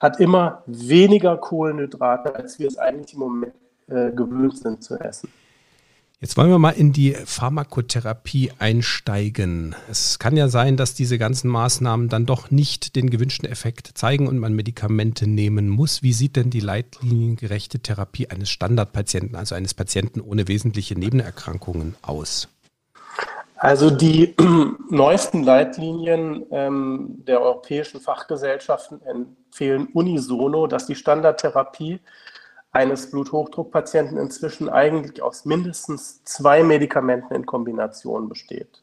hat 0.00 0.18
immer 0.18 0.62
weniger 0.66 1.36
Kohlenhydrate, 1.36 2.34
als 2.34 2.58
wir 2.58 2.66
es 2.66 2.76
eigentlich 2.76 3.14
im 3.14 3.20
Moment 3.20 3.52
äh, 3.88 4.10
gewöhnt 4.10 4.58
sind 4.58 4.82
zu 4.82 4.98
essen. 4.98 5.28
Jetzt 6.22 6.36
wollen 6.36 6.50
wir 6.50 6.58
mal 6.60 6.70
in 6.70 6.92
die 6.92 7.14
Pharmakotherapie 7.14 8.52
einsteigen. 8.60 9.74
Es 9.90 10.20
kann 10.20 10.36
ja 10.36 10.46
sein, 10.46 10.76
dass 10.76 10.94
diese 10.94 11.18
ganzen 11.18 11.50
Maßnahmen 11.50 12.08
dann 12.08 12.26
doch 12.26 12.52
nicht 12.52 12.94
den 12.94 13.10
gewünschten 13.10 13.48
Effekt 13.48 13.90
zeigen 13.94 14.28
und 14.28 14.38
man 14.38 14.54
Medikamente 14.54 15.26
nehmen 15.26 15.68
muss. 15.68 16.04
Wie 16.04 16.12
sieht 16.12 16.36
denn 16.36 16.50
die 16.50 16.60
leitliniengerechte 16.60 17.80
Therapie 17.80 18.28
eines 18.28 18.50
Standardpatienten, 18.50 19.34
also 19.34 19.56
eines 19.56 19.74
Patienten 19.74 20.20
ohne 20.20 20.46
wesentliche 20.46 20.96
Nebenerkrankungen 20.96 21.96
aus? 22.02 22.46
Also 23.62 23.90
die 23.90 24.34
neuesten 24.90 25.44
Leitlinien 25.44 26.44
ähm, 26.50 27.22
der 27.28 27.40
europäischen 27.40 28.00
Fachgesellschaften 28.00 29.00
empfehlen 29.02 29.86
unisono, 29.94 30.66
dass 30.66 30.86
die 30.86 30.96
Standardtherapie 30.96 32.00
eines 32.72 33.12
Bluthochdruckpatienten 33.12 34.18
inzwischen 34.18 34.68
eigentlich 34.68 35.22
aus 35.22 35.44
mindestens 35.44 36.24
zwei 36.24 36.64
Medikamenten 36.64 37.34
in 37.34 37.46
Kombination 37.46 38.28
besteht. 38.28 38.82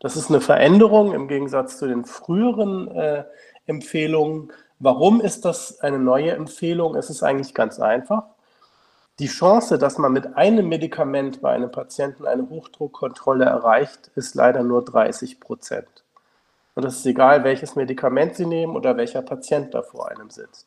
Das 0.00 0.16
ist 0.16 0.30
eine 0.30 0.40
Veränderung 0.40 1.12
im 1.12 1.28
Gegensatz 1.28 1.76
zu 1.76 1.86
den 1.86 2.06
früheren 2.06 2.88
äh, 2.88 3.24
Empfehlungen. 3.66 4.50
Warum 4.78 5.20
ist 5.20 5.44
das 5.44 5.80
eine 5.80 5.98
neue 5.98 6.30
Empfehlung? 6.30 6.96
Es 6.96 7.10
ist 7.10 7.22
eigentlich 7.22 7.52
ganz 7.52 7.78
einfach. 7.80 8.24
Die 9.18 9.28
Chance, 9.28 9.78
dass 9.78 9.96
man 9.96 10.12
mit 10.12 10.36
einem 10.36 10.68
Medikament 10.68 11.40
bei 11.40 11.52
einem 11.52 11.70
Patienten 11.70 12.26
eine 12.26 12.50
Hochdruckkontrolle 12.50 13.46
erreicht, 13.46 14.10
ist 14.14 14.34
leider 14.34 14.62
nur 14.62 14.84
30 14.84 15.40
Prozent. 15.40 16.04
Und 16.74 16.84
es 16.84 16.98
ist 16.98 17.06
egal, 17.06 17.42
welches 17.42 17.76
Medikament 17.76 18.36
Sie 18.36 18.44
nehmen 18.44 18.76
oder 18.76 18.98
welcher 18.98 19.22
Patient 19.22 19.72
da 19.72 19.80
vor 19.80 20.10
einem 20.10 20.28
sitzt. 20.28 20.66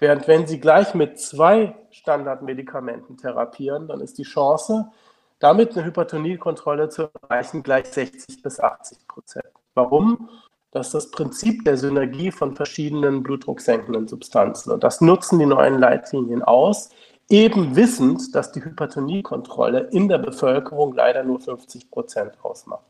Während 0.00 0.26
wenn 0.26 0.48
Sie 0.48 0.58
gleich 0.58 0.94
mit 0.94 1.20
zwei 1.20 1.76
Standardmedikamenten 1.92 3.18
therapieren, 3.18 3.86
dann 3.86 4.00
ist 4.00 4.18
die 4.18 4.24
Chance, 4.24 4.90
damit 5.38 5.76
eine 5.76 5.86
Hypertoniekontrolle 5.86 6.88
zu 6.88 7.08
erreichen, 7.22 7.62
gleich 7.62 7.86
60 7.86 8.42
bis 8.42 8.58
80 8.58 9.06
Prozent. 9.06 9.46
Warum? 9.74 10.28
Das 10.72 10.88
ist 10.88 10.94
das 10.94 11.10
Prinzip 11.12 11.64
der 11.64 11.76
Synergie 11.76 12.32
von 12.32 12.56
verschiedenen 12.56 13.22
blutdrucksenkenden 13.22 14.08
Substanzen. 14.08 14.72
Und 14.72 14.82
das 14.82 15.00
nutzen 15.00 15.38
die 15.38 15.46
neuen 15.46 15.78
Leitlinien 15.78 16.42
aus, 16.42 16.90
eben 17.28 17.74
wissend, 17.76 18.34
dass 18.34 18.52
die 18.52 18.64
Hypertoniekontrolle 18.64 19.80
in 19.90 20.08
der 20.08 20.18
Bevölkerung 20.18 20.94
leider 20.94 21.24
nur 21.24 21.40
50 21.40 21.90
Prozent 21.90 22.32
ausmacht. 22.42 22.84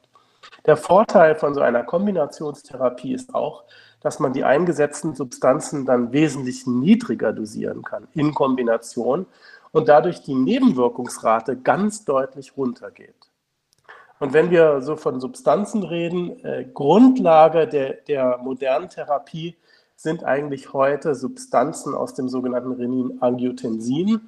Der 0.67 0.77
Vorteil 0.77 1.35
von 1.37 1.55
so 1.55 1.61
einer 1.61 1.85
Kombinationstherapie 1.85 3.15
ist 3.15 3.35
auch, 3.35 3.65
dass 4.01 4.19
man 4.19 4.33
die 4.33 4.45
eingesetzten 4.45 5.15
Substanzen 5.15 5.87
dann 5.87 6.13
wesentlich 6.13 6.67
niedriger 6.67 7.33
dosieren 7.33 7.83
kann 7.83 8.09
in 8.13 8.35
Kombination 8.35 9.27
und 9.73 9.89
dadurch 9.89 10.23
die 10.23 10.35
Nebenwirkungsrate 10.35 11.57
ganz 11.57 12.05
deutlich 12.05 12.57
runtergeht. 12.57 13.15
Und 14.19 14.33
wenn 14.33 14.51
wir 14.51 14.81
so 14.81 14.97
von 14.97 15.21
Substanzen 15.21 15.83
reden, 15.83 16.43
äh, 16.45 16.67
Grundlage 16.73 17.67
der, 17.67 17.95
der 17.95 18.39
modernen 18.39 18.89
Therapie 18.89 19.57
sind 19.97 20.25
eigentlich 20.25 20.73
heute 20.73 21.15
Substanzen 21.15 21.95
aus 21.95 22.15
dem 22.15 22.29
sogenannten 22.29 22.73
Renin-Angiotensin. 22.73 24.21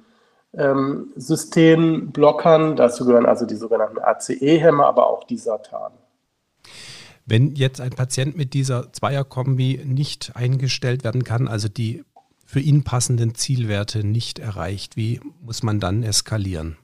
Ähm, 0.53 1.13
Systemblockern, 1.15 2.75
dazu 2.75 3.05
gehören 3.05 3.27
also 3.27 3.45
die 3.45 3.55
sogenannten 3.55 3.99
ACE-Hämmer, 3.99 4.87
aber 4.87 5.07
auch 5.07 5.23
die 5.23 5.37
Satan. 5.37 5.93
Wenn 7.25 7.53
jetzt 7.53 7.79
ein 7.79 7.91
Patient 7.91 8.35
mit 8.35 8.55
dieser 8.55 8.91
Zweierkombi 8.91 9.83
nicht 9.85 10.31
eingestellt 10.33 11.03
werden 11.03 11.23
kann, 11.23 11.47
also 11.47 11.67
die 11.69 12.03
für 12.43 12.59
ihn 12.59 12.83
passenden 12.83 13.35
Zielwerte 13.35 14.03
nicht 14.03 14.39
erreicht, 14.39 14.97
wie 14.97 15.21
muss 15.39 15.61
man 15.61 15.79
dann 15.79 16.01
eskalieren? 16.01 16.77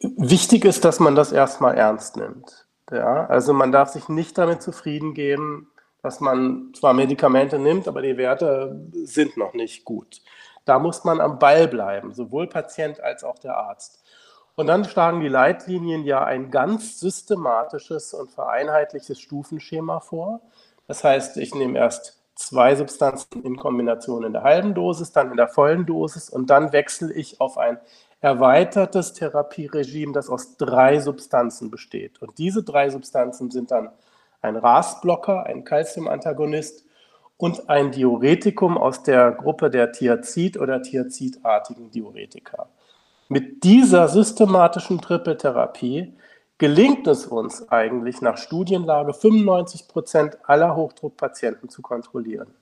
Wichtig 0.00 0.64
ist, 0.64 0.86
dass 0.86 0.98
man 0.98 1.14
das 1.14 1.30
erstmal 1.30 1.74
ernst 1.76 2.16
nimmt. 2.16 2.66
Ja, 2.90 3.26
also 3.26 3.52
man 3.52 3.70
darf 3.70 3.90
sich 3.90 4.08
nicht 4.08 4.38
damit 4.38 4.62
zufrieden 4.62 5.12
geben, 5.12 5.68
dass 6.04 6.20
man 6.20 6.70
zwar 6.74 6.92
Medikamente 6.92 7.58
nimmt, 7.58 7.88
aber 7.88 8.02
die 8.02 8.18
Werte 8.18 8.78
sind 8.92 9.38
noch 9.38 9.54
nicht 9.54 9.86
gut. 9.86 10.20
Da 10.66 10.78
muss 10.78 11.02
man 11.04 11.18
am 11.18 11.38
Ball 11.38 11.66
bleiben, 11.66 12.12
sowohl 12.12 12.46
Patient 12.46 13.00
als 13.00 13.24
auch 13.24 13.38
der 13.38 13.56
Arzt. 13.56 14.04
Und 14.54 14.66
dann 14.66 14.84
schlagen 14.84 15.20
die 15.20 15.28
Leitlinien 15.28 16.04
ja 16.04 16.22
ein 16.22 16.50
ganz 16.50 17.00
systematisches 17.00 18.12
und 18.12 18.30
vereinheitliches 18.30 19.18
Stufenschema 19.18 20.00
vor. 20.00 20.42
Das 20.86 21.02
heißt, 21.02 21.38
ich 21.38 21.54
nehme 21.54 21.78
erst 21.78 22.20
zwei 22.34 22.76
Substanzen 22.76 23.42
in 23.42 23.56
Kombination 23.56 24.24
in 24.24 24.34
der 24.34 24.42
halben 24.42 24.74
Dosis, 24.74 25.10
dann 25.12 25.30
in 25.30 25.38
der 25.38 25.48
vollen 25.48 25.86
Dosis 25.86 26.28
und 26.28 26.50
dann 26.50 26.72
wechsle 26.72 27.14
ich 27.14 27.40
auf 27.40 27.56
ein 27.56 27.78
erweitertes 28.20 29.14
Therapieregime, 29.14 30.12
das 30.12 30.28
aus 30.28 30.58
drei 30.58 31.00
Substanzen 31.00 31.70
besteht. 31.70 32.20
Und 32.20 32.36
diese 32.36 32.62
drei 32.62 32.90
Substanzen 32.90 33.50
sind 33.50 33.70
dann 33.70 33.88
ein 34.44 34.56
RAS-Blocker, 34.56 35.46
ein 35.46 35.64
Calcium-Antagonist 35.64 36.84
und 37.36 37.68
ein 37.68 37.90
Diuretikum 37.90 38.78
aus 38.78 39.02
der 39.02 39.32
Gruppe 39.32 39.70
der 39.70 39.92
Thiazid- 39.92 40.58
oder 40.58 40.82
Thiazidartigen 40.82 41.90
Diuretika. 41.90 42.68
Mit 43.28 43.64
dieser 43.64 44.08
systematischen 44.08 45.00
Trippeltherapie 45.00 46.14
gelingt 46.58 47.06
es 47.06 47.26
uns 47.26 47.68
eigentlich 47.70 48.20
nach 48.20 48.36
Studienlage 48.36 49.14
95 49.14 49.88
Prozent 49.88 50.38
aller 50.44 50.76
Hochdruckpatienten 50.76 51.68
zu 51.68 51.82
kontrolliellen. 51.82 52.54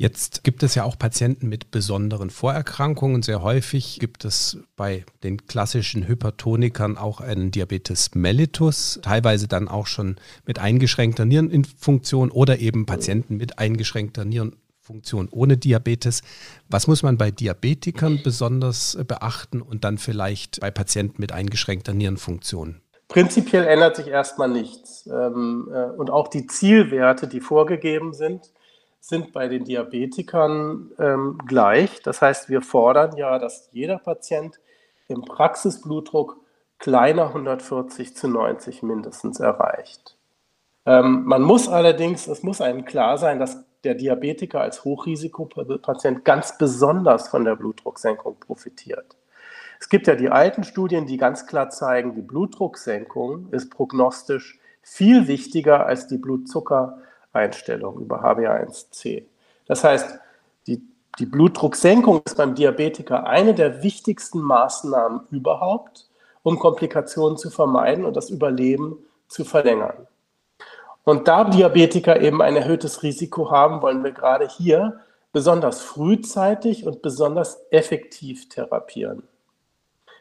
Jetzt 0.00 0.44
gibt 0.44 0.62
es 0.62 0.74
ja 0.74 0.84
auch 0.84 0.98
Patienten 0.98 1.50
mit 1.50 1.70
besonderen 1.70 2.30
Vorerkrankungen. 2.30 3.22
Sehr 3.22 3.42
häufig 3.42 3.98
gibt 4.00 4.24
es 4.24 4.56
bei 4.74 5.04
den 5.22 5.46
klassischen 5.46 6.08
Hypertonikern 6.08 6.96
auch 6.96 7.20
einen 7.20 7.50
Diabetes 7.50 8.14
mellitus, 8.14 8.98
teilweise 9.02 9.46
dann 9.46 9.68
auch 9.68 9.86
schon 9.86 10.16
mit 10.46 10.58
eingeschränkter 10.58 11.26
Nierenfunktion 11.26 12.30
oder 12.30 12.60
eben 12.60 12.86
Patienten 12.86 13.36
mit 13.36 13.58
eingeschränkter 13.58 14.24
Nierenfunktion. 14.24 14.70
Funktion 14.82 15.28
ohne 15.30 15.56
Diabetes. 15.56 16.22
Was 16.68 16.88
muss 16.88 17.04
man 17.04 17.16
bei 17.16 17.30
Diabetikern 17.30 18.20
besonders 18.24 18.98
beachten 19.06 19.62
und 19.62 19.84
dann 19.84 19.98
vielleicht 19.98 20.58
bei 20.60 20.72
Patienten 20.72 21.20
mit 21.20 21.30
eingeschränkter 21.30 21.92
Nierenfunktion? 21.92 22.80
Prinzipiell 23.06 23.66
ändert 23.66 23.96
sich 23.96 24.08
erstmal 24.08 24.48
nichts. 24.48 25.06
Ähm, 25.06 25.68
äh, 25.72 25.90
und 25.96 26.10
auch 26.10 26.26
die 26.26 26.46
Zielwerte, 26.48 27.28
die 27.28 27.40
vorgegeben 27.40 28.14
sind, 28.14 28.50
sind 29.00 29.32
bei 29.32 29.48
den 29.48 29.64
Diabetikern 29.64 30.90
ähm, 30.98 31.38
gleich. 31.46 32.02
Das 32.02 32.22
heißt, 32.22 32.48
wir 32.48 32.62
fordern 32.62 33.16
ja, 33.16 33.38
dass 33.38 33.70
jeder 33.72 33.98
Patient 33.98 34.60
im 35.08 35.22
Praxisblutdruck 35.22 36.36
kleiner 36.78 37.28
140 37.28 38.16
zu 38.16 38.28
90 38.28 38.82
mindestens 38.82 39.40
erreicht. 39.40 40.16
Ähm, 40.86 41.24
man 41.24 41.42
muss 41.42 41.68
allerdings, 41.68 42.26
es 42.26 42.42
muss 42.42 42.60
einem 42.60 42.84
klar 42.84 43.18
sein, 43.18 43.38
dass 43.38 43.64
der 43.84 43.94
Diabetiker 43.94 44.60
als 44.60 44.84
Hochrisikopatient 44.84 46.24
ganz 46.24 46.58
besonders 46.58 47.28
von 47.28 47.44
der 47.44 47.56
Blutdrucksenkung 47.56 48.38
profitiert. 48.38 49.16
Es 49.78 49.88
gibt 49.88 50.06
ja 50.06 50.14
die 50.14 50.28
alten 50.28 50.62
Studien, 50.62 51.06
die 51.06 51.16
ganz 51.16 51.46
klar 51.46 51.70
zeigen, 51.70 52.14
die 52.14 52.22
Blutdrucksenkung 52.22 53.48
ist 53.50 53.70
prognostisch 53.70 54.58
viel 54.82 55.26
wichtiger 55.26 55.86
als 55.86 56.06
die 56.06 56.18
Blutzuckereinstellung 57.32 58.00
über 58.00 58.22
HbA1c. 58.24 59.24
Das 59.66 59.84
heißt, 59.84 60.18
die, 60.66 60.82
die 61.18 61.26
Blutdrucksenkung 61.26 62.22
ist 62.24 62.36
beim 62.36 62.54
Diabetiker 62.54 63.26
eine 63.26 63.54
der 63.54 63.82
wichtigsten 63.82 64.40
Maßnahmen 64.40 65.22
überhaupt, 65.30 66.08
um 66.42 66.58
Komplikationen 66.58 67.36
zu 67.36 67.50
vermeiden 67.50 68.04
und 68.04 68.16
das 68.16 68.30
Überleben 68.30 68.98
zu 69.28 69.44
verlängern. 69.44 70.06
Und 71.04 71.28
da 71.28 71.44
Diabetiker 71.44 72.20
eben 72.20 72.42
ein 72.42 72.56
erhöhtes 72.56 73.02
Risiko 73.02 73.50
haben, 73.50 73.82
wollen 73.82 74.04
wir 74.04 74.12
gerade 74.12 74.48
hier 74.48 75.00
besonders 75.32 75.80
frühzeitig 75.80 76.86
und 76.86 77.02
besonders 77.02 77.60
effektiv 77.70 78.48
therapieren. 78.48 79.22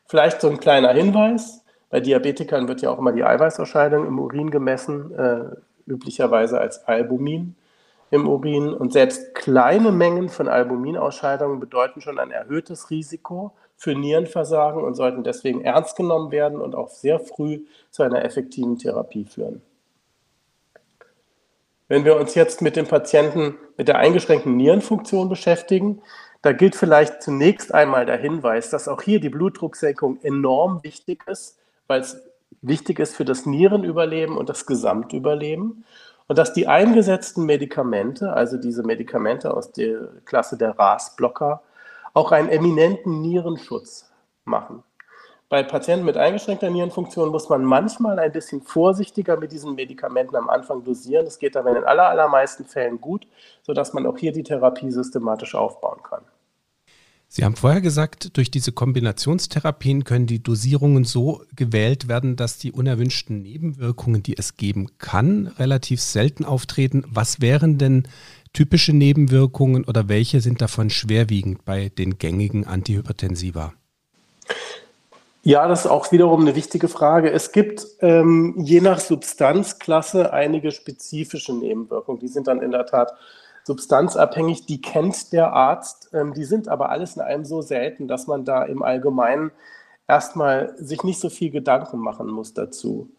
Vielleicht 0.05 0.41
so 0.41 0.49
ein 0.49 0.59
kleiner 0.59 0.93
Hinweis. 0.93 1.63
Bei 1.89 1.99
Diabetikern 1.99 2.67
wird 2.67 2.81
ja 2.81 2.91
auch 2.91 2.99
immer 2.99 3.11
die 3.11 3.23
Eiweißausscheidung 3.23 4.05
im 4.05 4.19
Urin 4.19 4.51
gemessen, 4.51 5.11
äh, 5.13 5.55
üblicherweise 5.89 6.59
als 6.59 6.87
Albumin 6.87 7.55
im 8.11 8.27
Urin. 8.27 8.73
Und 8.73 8.93
selbst 8.93 9.35
kleine 9.35 9.91
Mengen 9.91 10.29
von 10.29 10.47
Albuminausscheidungen 10.47 11.59
bedeuten 11.59 12.01
schon 12.01 12.19
ein 12.19 12.31
erhöhtes 12.31 12.89
Risiko 12.89 13.53
für 13.75 13.95
Nierenversagen 13.95 14.83
und 14.83 14.95
sollten 14.95 15.23
deswegen 15.23 15.61
ernst 15.61 15.95
genommen 15.95 16.31
werden 16.31 16.59
und 16.59 16.75
auch 16.75 16.89
sehr 16.89 17.19
früh 17.19 17.61
zu 17.91 18.03
einer 18.03 18.25
effektiven 18.25 18.77
Therapie 18.77 19.25
führen. 19.25 19.61
Wenn 21.87 22.05
wir 22.05 22.17
uns 22.17 22.35
jetzt 22.35 22.61
mit 22.61 22.75
dem 22.75 22.87
Patienten 22.87 23.55
mit 23.77 23.87
der 23.87 23.97
eingeschränkten 23.97 24.55
Nierenfunktion 24.55 25.27
beschäftigen, 25.27 26.01
da 26.41 26.51
gilt 26.51 26.75
vielleicht 26.75 27.23
zunächst 27.23 27.73
einmal 27.73 28.05
der 28.05 28.17
Hinweis, 28.17 28.69
dass 28.69 28.87
auch 28.87 29.01
hier 29.01 29.19
die 29.19 29.29
Blutdrucksenkung 29.29 30.21
enorm 30.21 30.83
wichtig 30.83 31.27
ist, 31.27 31.57
weil 31.87 32.01
es 32.01 32.28
wichtig 32.61 32.99
ist 32.99 33.15
für 33.15 33.25
das 33.25 33.45
Nierenüberleben 33.45 34.37
und 34.37 34.49
das 34.49 34.65
Gesamtüberleben. 34.65 35.85
Und 36.27 36.37
dass 36.37 36.53
die 36.53 36.67
eingesetzten 36.67 37.45
Medikamente, 37.45 38.33
also 38.33 38.57
diese 38.57 38.83
Medikamente 38.83 39.53
aus 39.53 39.71
der 39.71 40.09
Klasse 40.25 40.57
der 40.57 40.77
RAS-Blocker, 40.77 41.61
auch 42.13 42.31
einen 42.31 42.49
eminenten 42.49 43.21
Nierenschutz 43.21 44.11
machen. 44.45 44.83
Bei 45.49 45.63
Patienten 45.63 46.05
mit 46.05 46.15
eingeschränkter 46.15 46.69
Nierenfunktion 46.69 47.29
muss 47.29 47.49
man 47.49 47.63
manchmal 47.63 48.19
ein 48.19 48.31
bisschen 48.31 48.61
vorsichtiger 48.61 49.35
mit 49.37 49.51
diesen 49.51 49.73
Medikamenten 49.73 50.35
am 50.35 50.47
Anfang 50.47 50.83
dosieren. 50.83 51.25
Das 51.25 51.39
geht 51.39 51.57
aber 51.57 51.69
in 51.69 51.75
den 51.75 51.85
aller, 51.85 52.07
allermeisten 52.07 52.65
Fällen 52.65 53.01
gut, 53.01 53.25
sodass 53.63 53.93
man 53.93 54.05
auch 54.05 54.17
hier 54.17 54.31
die 54.31 54.43
Therapie 54.43 54.91
systematisch 54.91 55.55
aufbauen 55.55 56.03
kann. 56.03 56.21
Sie 57.31 57.45
haben 57.45 57.55
vorher 57.55 57.79
gesagt, 57.79 58.35
durch 58.37 58.49
diese 58.49 58.71
Kombinationstherapien 58.71 60.03
können 60.03 60.25
die 60.25 60.41
Dosierungen 60.41 61.03
so 61.03 61.43
gewählt 61.55 62.07
werden, 62.07 62.35
dass 62.35 62.57
die 62.57 62.71
unerwünschten 62.71 63.43
Nebenwirkungen, 63.43 64.23
die 64.23 64.35
es 64.35 64.57
geben 64.57 64.87
kann, 64.97 65.45
relativ 65.59 66.01
selten 66.01 66.43
auftreten. 66.43 67.03
Was 67.07 67.39
wären 67.39 67.77
denn 67.77 68.07
typische 68.51 68.93
Nebenwirkungen 68.93 69.85
oder 69.85 70.09
welche 70.09 70.41
sind 70.41 70.59
davon 70.59 70.89
schwerwiegend 70.89 71.65
bei 71.65 71.89
den 71.89 72.17
gängigen 72.17 72.65
Antihypertensiva? 72.65 73.73
Ja, 75.43 75.67
das 75.67 75.81
ist 75.81 75.91
auch 75.91 76.11
wiederum 76.11 76.41
eine 76.41 76.55
wichtige 76.55 76.87
Frage. 76.87 77.31
Es 77.31 77.51
gibt 77.51 77.85
ähm, 77.99 78.55
je 78.57 78.81
nach 78.81 78.99
Substanzklasse 78.99 80.33
einige 80.33 80.71
spezifische 80.71 81.53
Nebenwirkungen. 81.53 82.19
Die 82.19 82.27
sind 82.27 82.47
dann 82.47 82.59
in 82.63 82.71
der 82.71 82.87
Tat 82.87 83.13
substanzabhängig. 83.69 84.65
Die 84.65 84.81
kennt 84.81 85.31
der 85.31 85.53
Arzt. 85.53 86.09
Ähm, 86.11 86.33
die 86.33 86.43
sind 86.43 86.67
aber 86.67 86.89
alles 86.89 87.15
in 87.15 87.21
einem 87.21 87.45
so 87.45 87.61
selten, 87.61 88.07
dass 88.07 88.25
man 88.25 88.43
da 88.43 88.63
im 88.63 88.81
Allgemeinen 88.81 89.51
erstmal 90.07 90.73
sich 90.77 91.03
nicht 91.03 91.19
so 91.19 91.29
viel 91.29 91.51
Gedanken 91.51 91.99
machen 91.99 92.27
muss 92.27 92.55
dazu. 92.55 93.11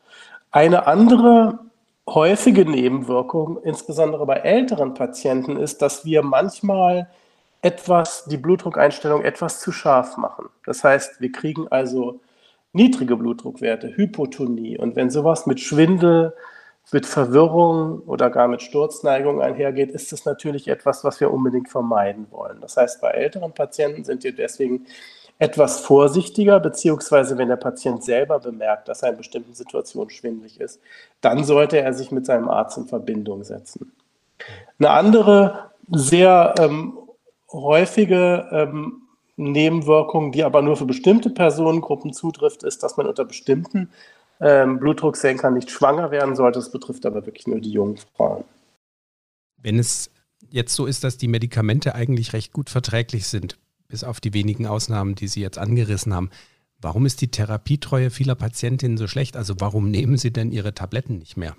Eine 0.51 0.89
andere 0.89 1.61
häufige 2.09 2.69
Nebenwirkung, 2.69 3.63
insbesondere 3.63 4.27
bei 4.27 4.39
älteren 4.39 4.95
Patienten, 4.95 5.57
ist, 5.57 5.83
dass 5.83 6.05
wir 6.05 6.23
manchmal 6.25 7.09
etwas, 7.63 8.25
die 8.25 8.37
Blutdruckeinstellung 8.37 9.23
etwas 9.23 9.61
zu 9.61 9.71
scharf 9.71 10.17
machen. 10.17 10.47
Das 10.67 10.83
heißt, 10.83 11.21
wir 11.21 11.31
kriegen 11.31 11.69
also 11.69 12.19
niedrige 12.73 13.17
Blutdruckwerte, 13.17 13.97
Hypotonie. 13.97 14.77
Und 14.77 14.97
wenn 14.97 15.11
sowas 15.11 15.47
mit 15.47 15.61
Schwindel, 15.61 16.35
mit 16.93 17.07
Verwirrung 17.07 18.01
oder 18.01 18.31
gar 18.31 18.49
mit 18.49 18.63
Sturzneigung 18.63 19.41
einhergeht, 19.41 19.91
ist 19.91 20.13
das 20.13 20.25
natürlich 20.25 20.69
etwas, 20.69 21.05
was 21.05 21.21
wir 21.21 21.33
unbedingt 21.33 21.69
vermeiden 21.69 22.27
wollen. 22.31 22.61
Das 22.61 22.77
heißt, 22.77 23.01
bei 23.01 23.11
älteren 23.11 23.53
Patienten 23.53 24.05
sind 24.05 24.25
wir 24.25 24.35
deswegen 24.35 24.87
etwas 25.39 25.81
vorsichtiger, 25.81 26.61
beziehungsweise 26.61 27.39
wenn 27.39 27.49
der 27.49 27.57
Patient 27.57 28.05
selber 28.05 28.39
bemerkt, 28.39 28.89
dass 28.89 29.03
er 29.03 29.11
in 29.11 29.17
bestimmten 29.17 29.55
Situationen 29.55 30.11
schwindlig 30.11 30.61
ist, 30.61 30.81
dann 31.23 31.45
sollte 31.45 31.81
er 31.81 31.95
sich 31.95 32.11
mit 32.11 32.27
seinem 32.27 32.49
Arzt 32.49 32.77
in 32.77 32.87
Verbindung 32.87 33.43
setzen. 33.43 33.93
Eine 34.79 34.91
andere 34.91 35.71
sehr 35.91 36.55
ähm, 36.59 36.99
häufige 37.51 38.49
ähm, 38.53 39.03
Nebenwirkung, 39.37 40.33
die 40.33 40.45
aber 40.45 40.61
nur 40.61 40.77
für 40.77 40.85
bestimmte 40.85 41.31
Personengruppen 41.31 42.13
zutrifft, 42.13 42.63
ist, 42.63 42.83
dass 42.83 42.99
man 42.99 43.07
unter 43.07 43.25
bestimmten 43.25 43.91
ähm, 44.41 44.79
Blutdrucksenker 44.79 45.51
nicht 45.51 45.71
schwanger 45.71 46.11
werden 46.11 46.37
sollte. 46.37 46.59
Das 46.59 46.71
betrifft 46.71 47.07
aber 47.07 47.27
wirklich 47.27 47.47
nur 47.47 47.61
die 47.61 47.73
jungen 47.73 47.99
Frauen. 48.17 48.45
Wenn 49.63 49.79
es 49.79 50.11
jetzt 50.51 50.75
so 50.75 50.87
ist, 50.87 51.05
dass 51.05 51.19
die 51.19 51.29
Medikamente 51.29 51.95
eigentlich 51.95 52.33
recht 52.33 52.53
gut 52.53 52.71
verträglich 52.71 53.27
sind, 53.27 53.59
bis 53.89 54.05
auf 54.05 54.21
die 54.21 54.33
wenigen 54.33 54.67
Ausnahmen, 54.67 55.15
die 55.15 55.29
Sie 55.29 55.41
jetzt 55.41 55.59
angerissen 55.59 56.15
haben, 56.15 56.31
warum 56.81 57.07
ist 57.07 57.21
die 57.21 57.31
Therapietreue 57.31 58.11
vieler 58.11 58.35
Patientinnen 58.35 58.97
so 58.97 59.07
schlecht? 59.07 59.37
Also 59.37 59.55
warum 59.59 59.91
nehmen 59.91 60.17
Sie 60.17 60.33
denn 60.33 60.53
Ihre 60.53 60.75
Tabletten 60.75 61.19
nicht 61.19 61.37
mehr? 61.37 61.55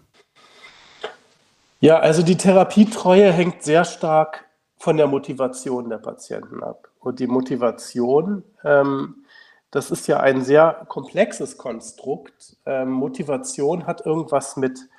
Ja, 1.80 2.00
also 2.00 2.22
die 2.22 2.38
Therapietreue 2.38 3.32
hängt 3.32 3.64
sehr 3.64 3.86
stark 3.86 4.46
von 4.78 4.98
der 4.98 5.08
Motivation 5.08 5.90
der 5.90 5.98
Patienten 5.98 6.64
ab. 6.64 6.88
Und 7.00 7.20
die 7.20 7.28
Motivation, 7.28 8.44
ähm, 8.64 9.21
das 9.72 9.90
ist 9.90 10.08
ja 10.08 10.20
ein 10.20 10.44
sehr 10.44 10.86
komplexes 10.90 11.58
Konstrukt. 11.58 12.58
Ähm, 12.66 12.92
Motivation 12.92 13.88
hat 13.88 14.06
irgendwas 14.06 14.58
mit 14.58 14.90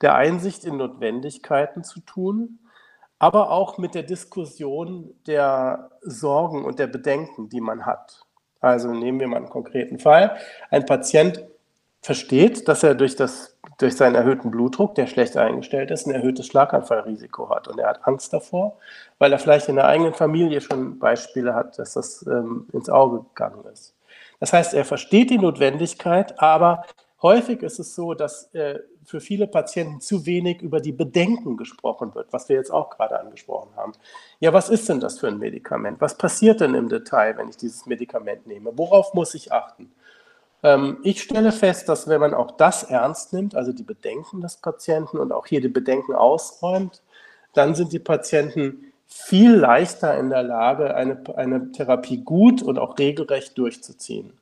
der 0.00 0.14
Einsicht 0.14 0.64
in 0.64 0.78
Notwendigkeiten 0.78 1.84
zu 1.84 2.00
tun, 2.00 2.58
aber 3.18 3.50
auch 3.50 3.78
mit 3.78 3.94
der 3.94 4.02
Diskussion 4.02 5.14
der 5.26 5.90
Sorgen 6.00 6.64
und 6.64 6.78
der 6.78 6.88
Bedenken, 6.88 7.48
die 7.50 7.60
man 7.60 7.86
hat. 7.86 8.26
Also 8.60 8.92
nehmen 8.92 9.20
wir 9.20 9.28
mal 9.28 9.36
einen 9.36 9.50
konkreten 9.50 9.98
Fall. 9.98 10.36
Ein 10.70 10.86
Patient 10.86 11.44
versteht, 12.00 12.66
dass 12.68 12.82
er 12.82 12.94
durch, 12.94 13.14
das, 13.14 13.56
durch 13.78 13.96
seinen 13.96 14.14
erhöhten 14.16 14.50
Blutdruck, 14.50 14.94
der 14.96 15.06
schlecht 15.06 15.36
eingestellt 15.36 15.90
ist, 15.90 16.06
ein 16.06 16.14
erhöhtes 16.14 16.46
Schlaganfallrisiko 16.46 17.50
hat. 17.50 17.68
Und 17.68 17.78
er 17.78 17.88
hat 17.88 18.06
Angst 18.06 18.32
davor, 18.32 18.78
weil 19.18 19.32
er 19.32 19.38
vielleicht 19.38 19.68
in 19.68 19.76
der 19.76 19.86
eigenen 19.86 20.14
Familie 20.14 20.60
schon 20.60 20.98
Beispiele 20.98 21.54
hat, 21.54 21.78
dass 21.78 21.94
das 21.94 22.26
ähm, 22.26 22.66
ins 22.72 22.88
Auge 22.88 23.24
gegangen 23.34 23.64
ist. 23.72 23.94
Das 24.42 24.52
heißt, 24.52 24.74
er 24.74 24.84
versteht 24.84 25.30
die 25.30 25.38
Notwendigkeit, 25.38 26.40
aber 26.40 26.82
häufig 27.22 27.62
ist 27.62 27.78
es 27.78 27.94
so, 27.94 28.12
dass 28.12 28.52
äh, 28.54 28.80
für 29.04 29.20
viele 29.20 29.46
Patienten 29.46 30.00
zu 30.00 30.26
wenig 30.26 30.62
über 30.62 30.80
die 30.80 30.90
Bedenken 30.90 31.56
gesprochen 31.56 32.12
wird, 32.16 32.32
was 32.32 32.48
wir 32.48 32.56
jetzt 32.56 32.72
auch 32.72 32.90
gerade 32.90 33.20
angesprochen 33.20 33.68
haben. 33.76 33.92
Ja, 34.40 34.52
was 34.52 34.68
ist 34.68 34.88
denn 34.88 34.98
das 34.98 35.20
für 35.20 35.28
ein 35.28 35.38
Medikament? 35.38 36.00
Was 36.00 36.18
passiert 36.18 36.60
denn 36.60 36.74
im 36.74 36.88
Detail, 36.88 37.36
wenn 37.36 37.50
ich 37.50 37.56
dieses 37.56 37.86
Medikament 37.86 38.48
nehme? 38.48 38.76
Worauf 38.76 39.14
muss 39.14 39.32
ich 39.36 39.52
achten? 39.52 39.92
Ähm, 40.64 40.98
ich 41.04 41.22
stelle 41.22 41.52
fest, 41.52 41.88
dass 41.88 42.08
wenn 42.08 42.20
man 42.20 42.34
auch 42.34 42.56
das 42.56 42.82
ernst 42.82 43.32
nimmt, 43.32 43.54
also 43.54 43.72
die 43.72 43.84
Bedenken 43.84 44.40
des 44.40 44.56
Patienten 44.56 45.18
und 45.18 45.30
auch 45.30 45.46
hier 45.46 45.60
die 45.60 45.68
Bedenken 45.68 46.16
ausräumt, 46.16 47.00
dann 47.52 47.76
sind 47.76 47.92
die 47.92 48.00
Patienten 48.00 48.91
viel 49.12 49.54
leichter 49.54 50.18
in 50.18 50.30
der 50.30 50.42
Lage, 50.42 50.94
eine, 50.94 51.22
eine 51.36 51.72
Therapie 51.72 52.18
gut 52.18 52.62
und 52.62 52.78
auch 52.78 52.98
regelrecht 52.98 53.56
durchzuziehen. 53.58 54.32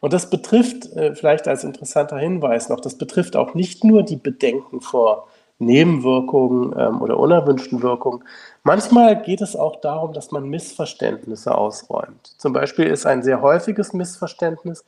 Und 0.00 0.12
das 0.12 0.28
betrifft, 0.28 0.92
äh, 0.96 1.14
vielleicht 1.14 1.48
als 1.48 1.64
interessanter 1.64 2.18
Hinweis 2.18 2.68
noch, 2.68 2.80
das 2.80 2.98
betrifft 2.98 3.36
auch 3.36 3.54
nicht 3.54 3.84
nur 3.84 4.02
die 4.02 4.16
Bedenken 4.16 4.80
vor 4.82 5.28
Nebenwirkungen 5.58 6.74
ähm, 6.78 7.00
oder 7.00 7.18
unerwünschten 7.18 7.82
Wirkungen. 7.82 8.24
Manchmal 8.64 9.22
geht 9.22 9.40
es 9.40 9.56
auch 9.56 9.80
darum, 9.80 10.12
dass 10.12 10.30
man 10.30 10.48
Missverständnisse 10.48 11.56
ausräumt. 11.56 12.34
Zum 12.38 12.52
Beispiel 12.52 12.86
ist 12.86 13.06
ein 13.06 13.22
sehr 13.22 13.40
häufiges 13.40 13.92
Missverständnis, 13.92 14.84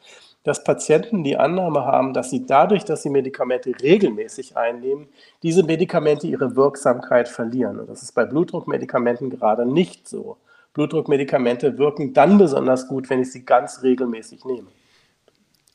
dass 0.46 0.62
Patienten 0.62 1.24
die 1.24 1.36
Annahme 1.36 1.84
haben, 1.84 2.14
dass 2.14 2.30
sie 2.30 2.46
dadurch, 2.46 2.84
dass 2.84 3.02
sie 3.02 3.10
Medikamente 3.10 3.72
regelmäßig 3.82 4.56
einnehmen, 4.56 5.08
diese 5.42 5.64
Medikamente 5.64 6.28
ihre 6.28 6.54
Wirksamkeit 6.54 7.28
verlieren. 7.28 7.80
Und 7.80 7.88
das 7.88 8.04
ist 8.04 8.14
bei 8.14 8.24
Blutdruckmedikamenten 8.24 9.28
gerade 9.28 9.66
nicht 9.66 10.06
so. 10.08 10.36
Blutdruckmedikamente 10.72 11.78
wirken 11.78 12.12
dann 12.12 12.38
besonders 12.38 12.86
gut, 12.86 13.10
wenn 13.10 13.22
ich 13.22 13.32
sie 13.32 13.44
ganz 13.44 13.82
regelmäßig 13.82 14.44
nehme. 14.44 14.68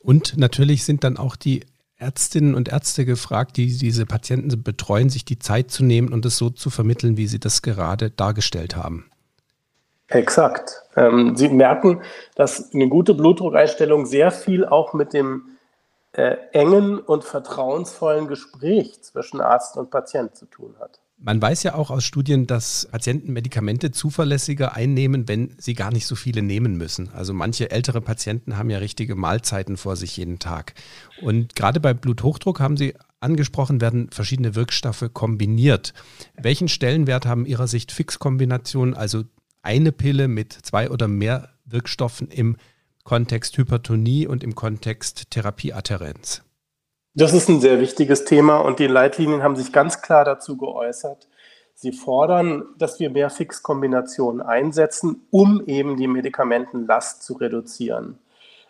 Und 0.00 0.38
natürlich 0.38 0.84
sind 0.84 1.04
dann 1.04 1.18
auch 1.18 1.36
die 1.36 1.66
Ärztinnen 1.96 2.54
und 2.54 2.70
Ärzte 2.70 3.04
gefragt, 3.04 3.58
die 3.58 3.76
diese 3.76 4.06
Patienten 4.06 4.62
betreuen, 4.62 5.10
sich 5.10 5.26
die 5.26 5.38
Zeit 5.38 5.70
zu 5.70 5.84
nehmen 5.84 6.14
und 6.14 6.24
es 6.24 6.38
so 6.38 6.48
zu 6.48 6.70
vermitteln, 6.70 7.18
wie 7.18 7.26
sie 7.26 7.40
das 7.40 7.60
gerade 7.60 8.10
dargestellt 8.10 8.74
haben. 8.74 9.11
Exakt. 10.12 10.82
Ähm, 10.96 11.36
Sie 11.36 11.48
merken, 11.48 12.02
dass 12.34 12.72
eine 12.72 12.88
gute 12.88 13.14
Blutdruckeinstellung 13.14 14.06
sehr 14.06 14.30
viel 14.30 14.64
auch 14.64 14.92
mit 14.92 15.12
dem 15.12 15.58
äh, 16.12 16.36
engen 16.52 16.98
und 16.98 17.24
vertrauensvollen 17.24 18.28
Gespräch 18.28 19.02
zwischen 19.02 19.40
Arzt 19.40 19.76
und 19.76 19.90
Patient 19.90 20.36
zu 20.36 20.46
tun 20.46 20.74
hat. 20.78 21.00
Man 21.24 21.40
weiß 21.40 21.62
ja 21.62 21.76
auch 21.76 21.90
aus 21.90 22.02
Studien, 22.02 22.48
dass 22.48 22.88
Patienten 22.90 23.32
Medikamente 23.32 23.92
zuverlässiger 23.92 24.74
einnehmen, 24.74 25.28
wenn 25.28 25.54
sie 25.56 25.74
gar 25.74 25.92
nicht 25.92 26.06
so 26.06 26.16
viele 26.16 26.42
nehmen 26.42 26.76
müssen. 26.76 27.10
Also 27.14 27.32
manche 27.32 27.70
ältere 27.70 28.00
Patienten 28.00 28.58
haben 28.58 28.70
ja 28.70 28.78
richtige 28.78 29.14
Mahlzeiten 29.14 29.76
vor 29.76 29.94
sich 29.94 30.16
jeden 30.16 30.40
Tag. 30.40 30.74
Und 31.22 31.54
gerade 31.54 31.78
bei 31.78 31.94
Bluthochdruck 31.94 32.58
haben 32.58 32.76
Sie 32.76 32.94
angesprochen, 33.20 33.80
werden 33.80 34.10
verschiedene 34.10 34.56
Wirkstoffe 34.56 35.10
kombiniert. 35.12 35.94
Welchen 36.34 36.66
Stellenwert 36.66 37.24
haben 37.24 37.46
Ihrer 37.46 37.68
Sicht 37.68 37.92
Fixkombinationen, 37.92 38.94
also 38.94 39.22
eine 39.62 39.92
Pille 39.92 40.28
mit 40.28 40.52
zwei 40.52 40.90
oder 40.90 41.08
mehr 41.08 41.48
Wirkstoffen 41.64 42.28
im 42.28 42.56
Kontext 43.04 43.56
Hypertonie 43.56 44.26
und 44.26 44.44
im 44.44 44.54
Kontext 44.54 45.30
Therapieadherenz? 45.30 46.42
Das 47.14 47.32
ist 47.32 47.48
ein 47.48 47.60
sehr 47.60 47.80
wichtiges 47.80 48.24
Thema 48.24 48.58
und 48.58 48.78
die 48.78 48.86
Leitlinien 48.86 49.42
haben 49.42 49.56
sich 49.56 49.72
ganz 49.72 50.02
klar 50.02 50.24
dazu 50.24 50.56
geäußert. 50.56 51.28
Sie 51.74 51.92
fordern, 51.92 52.64
dass 52.78 53.00
wir 53.00 53.10
mehr 53.10 53.28
Fixkombinationen 53.28 54.40
einsetzen, 54.40 55.26
um 55.30 55.66
eben 55.66 55.96
die 55.96 56.06
Medikamentenlast 56.06 57.22
zu 57.22 57.34
reduzieren. 57.34 58.18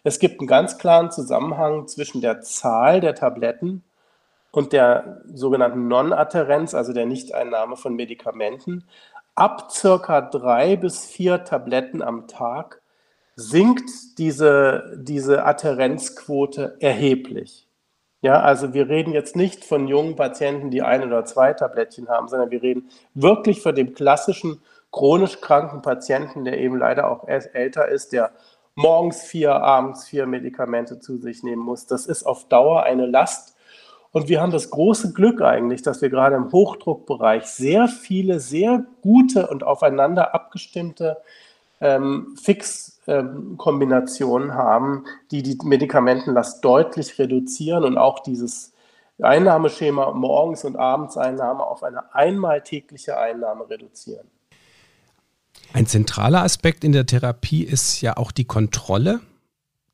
Es 0.02 0.18
gibt 0.18 0.40
einen 0.40 0.48
ganz 0.48 0.78
klaren 0.78 1.10
Zusammenhang 1.10 1.86
zwischen 1.86 2.20
der 2.20 2.40
Zahl 2.40 3.00
der 3.00 3.14
Tabletten 3.14 3.84
und 4.50 4.72
der 4.72 5.22
sogenannten 5.32 5.88
Non-Adherenz, 5.88 6.74
also 6.74 6.92
der 6.92 7.06
Nichteinnahme 7.06 7.76
von 7.76 7.94
Medikamenten 7.94 8.84
ab 9.34 9.70
circa 9.70 10.20
drei 10.20 10.76
bis 10.76 11.04
vier 11.04 11.44
Tabletten 11.44 12.02
am 12.02 12.28
Tag 12.28 12.82
sinkt 13.36 14.18
diese, 14.18 14.94
diese 14.96 15.44
Adherenzquote 15.44 16.76
erheblich. 16.80 17.66
Ja, 18.20 18.40
also 18.40 18.72
wir 18.72 18.88
reden 18.88 19.12
jetzt 19.12 19.34
nicht 19.34 19.64
von 19.64 19.88
jungen 19.88 20.14
Patienten, 20.14 20.70
die 20.70 20.82
ein 20.82 21.02
oder 21.02 21.24
zwei 21.24 21.54
Tablettchen 21.54 22.08
haben, 22.08 22.28
sondern 22.28 22.50
wir 22.50 22.62
reden 22.62 22.88
wirklich 23.14 23.62
von 23.62 23.74
dem 23.74 23.94
klassischen 23.94 24.62
chronisch 24.92 25.40
kranken 25.40 25.82
Patienten, 25.82 26.44
der 26.44 26.58
eben 26.58 26.78
leider 26.78 27.10
auch 27.10 27.26
älter 27.26 27.88
ist, 27.88 28.12
der 28.12 28.30
morgens 28.74 29.22
vier, 29.22 29.54
abends 29.54 30.04
vier 30.04 30.26
Medikamente 30.26 31.00
zu 31.00 31.16
sich 31.16 31.42
nehmen 31.42 31.62
muss. 31.62 31.86
Das 31.86 32.06
ist 32.06 32.24
auf 32.24 32.48
Dauer 32.48 32.84
eine 32.84 33.06
Last, 33.06 33.51
und 34.12 34.28
wir 34.28 34.40
haben 34.40 34.52
das 34.52 34.70
große 34.70 35.12
Glück 35.12 35.40
eigentlich, 35.40 35.82
dass 35.82 36.02
wir 36.02 36.10
gerade 36.10 36.36
im 36.36 36.52
Hochdruckbereich 36.52 37.46
sehr 37.46 37.88
viele, 37.88 38.38
sehr 38.40 38.84
gute 39.00 39.48
und 39.48 39.64
aufeinander 39.64 40.34
abgestimmte 40.34 41.16
ähm, 41.80 42.36
Fixkombinationen 42.40 44.50
ähm, 44.50 44.54
haben, 44.54 45.06
die 45.30 45.42
die 45.42 45.58
Medikamentenlast 45.64 46.62
deutlich 46.64 47.18
reduzieren 47.18 47.84
und 47.84 47.96
auch 47.96 48.20
dieses 48.20 48.74
Einnahmeschema 49.20 50.12
morgens 50.12 50.64
und 50.64 50.76
abends 50.76 51.16
Einnahme 51.16 51.64
auf 51.64 51.82
eine 51.82 52.14
einmal 52.14 52.60
tägliche 52.62 53.18
Einnahme 53.18 53.68
reduzieren. 53.68 54.28
Ein 55.72 55.86
zentraler 55.86 56.42
Aspekt 56.42 56.84
in 56.84 56.92
der 56.92 57.06
Therapie 57.06 57.62
ist 57.62 58.02
ja 58.02 58.18
auch 58.18 58.30
die 58.30 58.44
Kontrolle. 58.44 59.20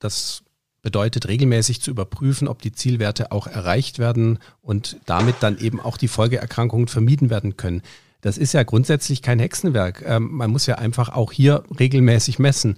Das 0.00 0.42
bedeutet 0.82 1.28
regelmäßig 1.28 1.80
zu 1.80 1.90
überprüfen, 1.90 2.48
ob 2.48 2.62
die 2.62 2.72
Zielwerte 2.72 3.32
auch 3.32 3.46
erreicht 3.46 3.98
werden 3.98 4.38
und 4.62 4.98
damit 5.06 5.36
dann 5.40 5.58
eben 5.58 5.80
auch 5.80 5.96
die 5.96 6.08
Folgeerkrankungen 6.08 6.88
vermieden 6.88 7.30
werden 7.30 7.56
können. 7.56 7.82
Das 8.20 8.38
ist 8.38 8.52
ja 8.52 8.62
grundsätzlich 8.62 9.22
kein 9.22 9.38
Hexenwerk. 9.38 10.02
Ähm, 10.06 10.30
man 10.32 10.50
muss 10.50 10.66
ja 10.66 10.76
einfach 10.76 11.10
auch 11.10 11.32
hier 11.32 11.62
regelmäßig 11.78 12.38
messen. 12.38 12.76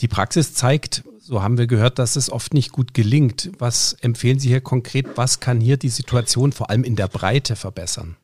Die 0.00 0.08
Praxis 0.08 0.54
zeigt, 0.54 1.02
so 1.18 1.42
haben 1.42 1.58
wir 1.58 1.66
gehört, 1.66 1.98
dass 1.98 2.16
es 2.16 2.30
oft 2.30 2.54
nicht 2.54 2.72
gut 2.72 2.94
gelingt. 2.94 3.50
Was 3.58 3.94
empfehlen 4.00 4.38
Sie 4.38 4.48
hier 4.48 4.60
konkret? 4.60 5.06
Was 5.16 5.40
kann 5.40 5.60
hier 5.60 5.76
die 5.76 5.88
Situation 5.88 6.52
vor 6.52 6.70
allem 6.70 6.84
in 6.84 6.96
der 6.96 7.08
Breite 7.08 7.56
verbessern? 7.56 8.16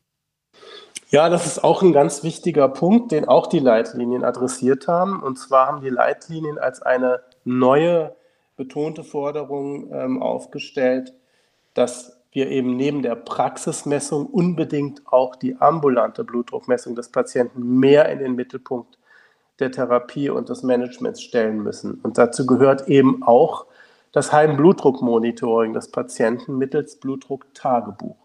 Ja, 1.09 1.29
das 1.29 1.45
ist 1.45 1.63
auch 1.63 1.81
ein 1.81 1.93
ganz 1.93 2.23
wichtiger 2.23 2.67
Punkt, 2.67 3.11
den 3.11 3.27
auch 3.27 3.47
die 3.47 3.59
Leitlinien 3.59 4.23
adressiert 4.23 4.87
haben. 4.87 5.21
Und 5.21 5.37
zwar 5.37 5.67
haben 5.67 5.81
die 5.81 5.89
Leitlinien 5.89 6.57
als 6.57 6.81
eine 6.81 7.21
neue 7.43 8.15
betonte 8.55 9.03
Forderung 9.03 9.91
ähm, 9.91 10.21
aufgestellt, 10.21 11.13
dass 11.73 12.21
wir 12.31 12.49
eben 12.49 12.75
neben 12.75 13.01
der 13.01 13.15
Praxismessung 13.15 14.25
unbedingt 14.25 15.01
auch 15.05 15.35
die 15.35 15.55
ambulante 15.59 16.23
Blutdruckmessung 16.23 16.95
des 16.95 17.09
Patienten 17.09 17.79
mehr 17.79 18.09
in 18.09 18.19
den 18.19 18.35
Mittelpunkt 18.35 18.97
der 19.59 19.71
Therapie 19.71 20.29
und 20.29 20.49
des 20.49 20.63
Managements 20.63 21.21
stellen 21.21 21.63
müssen. 21.63 21.99
Und 22.03 22.17
dazu 22.17 22.45
gehört 22.45 22.89
eben 22.89 23.23
auch 23.23 23.65
das 24.11 24.33
Heimblutdruckmonitoring 24.33 25.73
des 25.73 25.91
Patienten 25.91 26.57
mittels 26.57 26.97
Blutdrucktagebuch. 26.97 28.17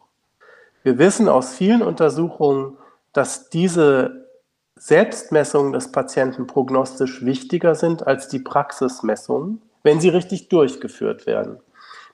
Wir 0.83 0.99
wissen 0.99 1.29
aus 1.29 1.55
vielen 1.55 1.83
Untersuchungen, 1.83 2.77
dass 3.13 3.49
diese 3.51 4.29
Selbstmessungen 4.77 5.73
des 5.73 5.93
Patienten 5.93 6.47
prognostisch 6.47 7.25
wichtiger 7.25 7.75
sind 7.75 8.07
als 8.07 8.29
die 8.29 8.39
Praxismessungen 8.39 9.61
wenn 9.83 10.01
sie 10.01 10.09
richtig 10.09 10.49
durchgeführt 10.49 11.27
werden. 11.27 11.61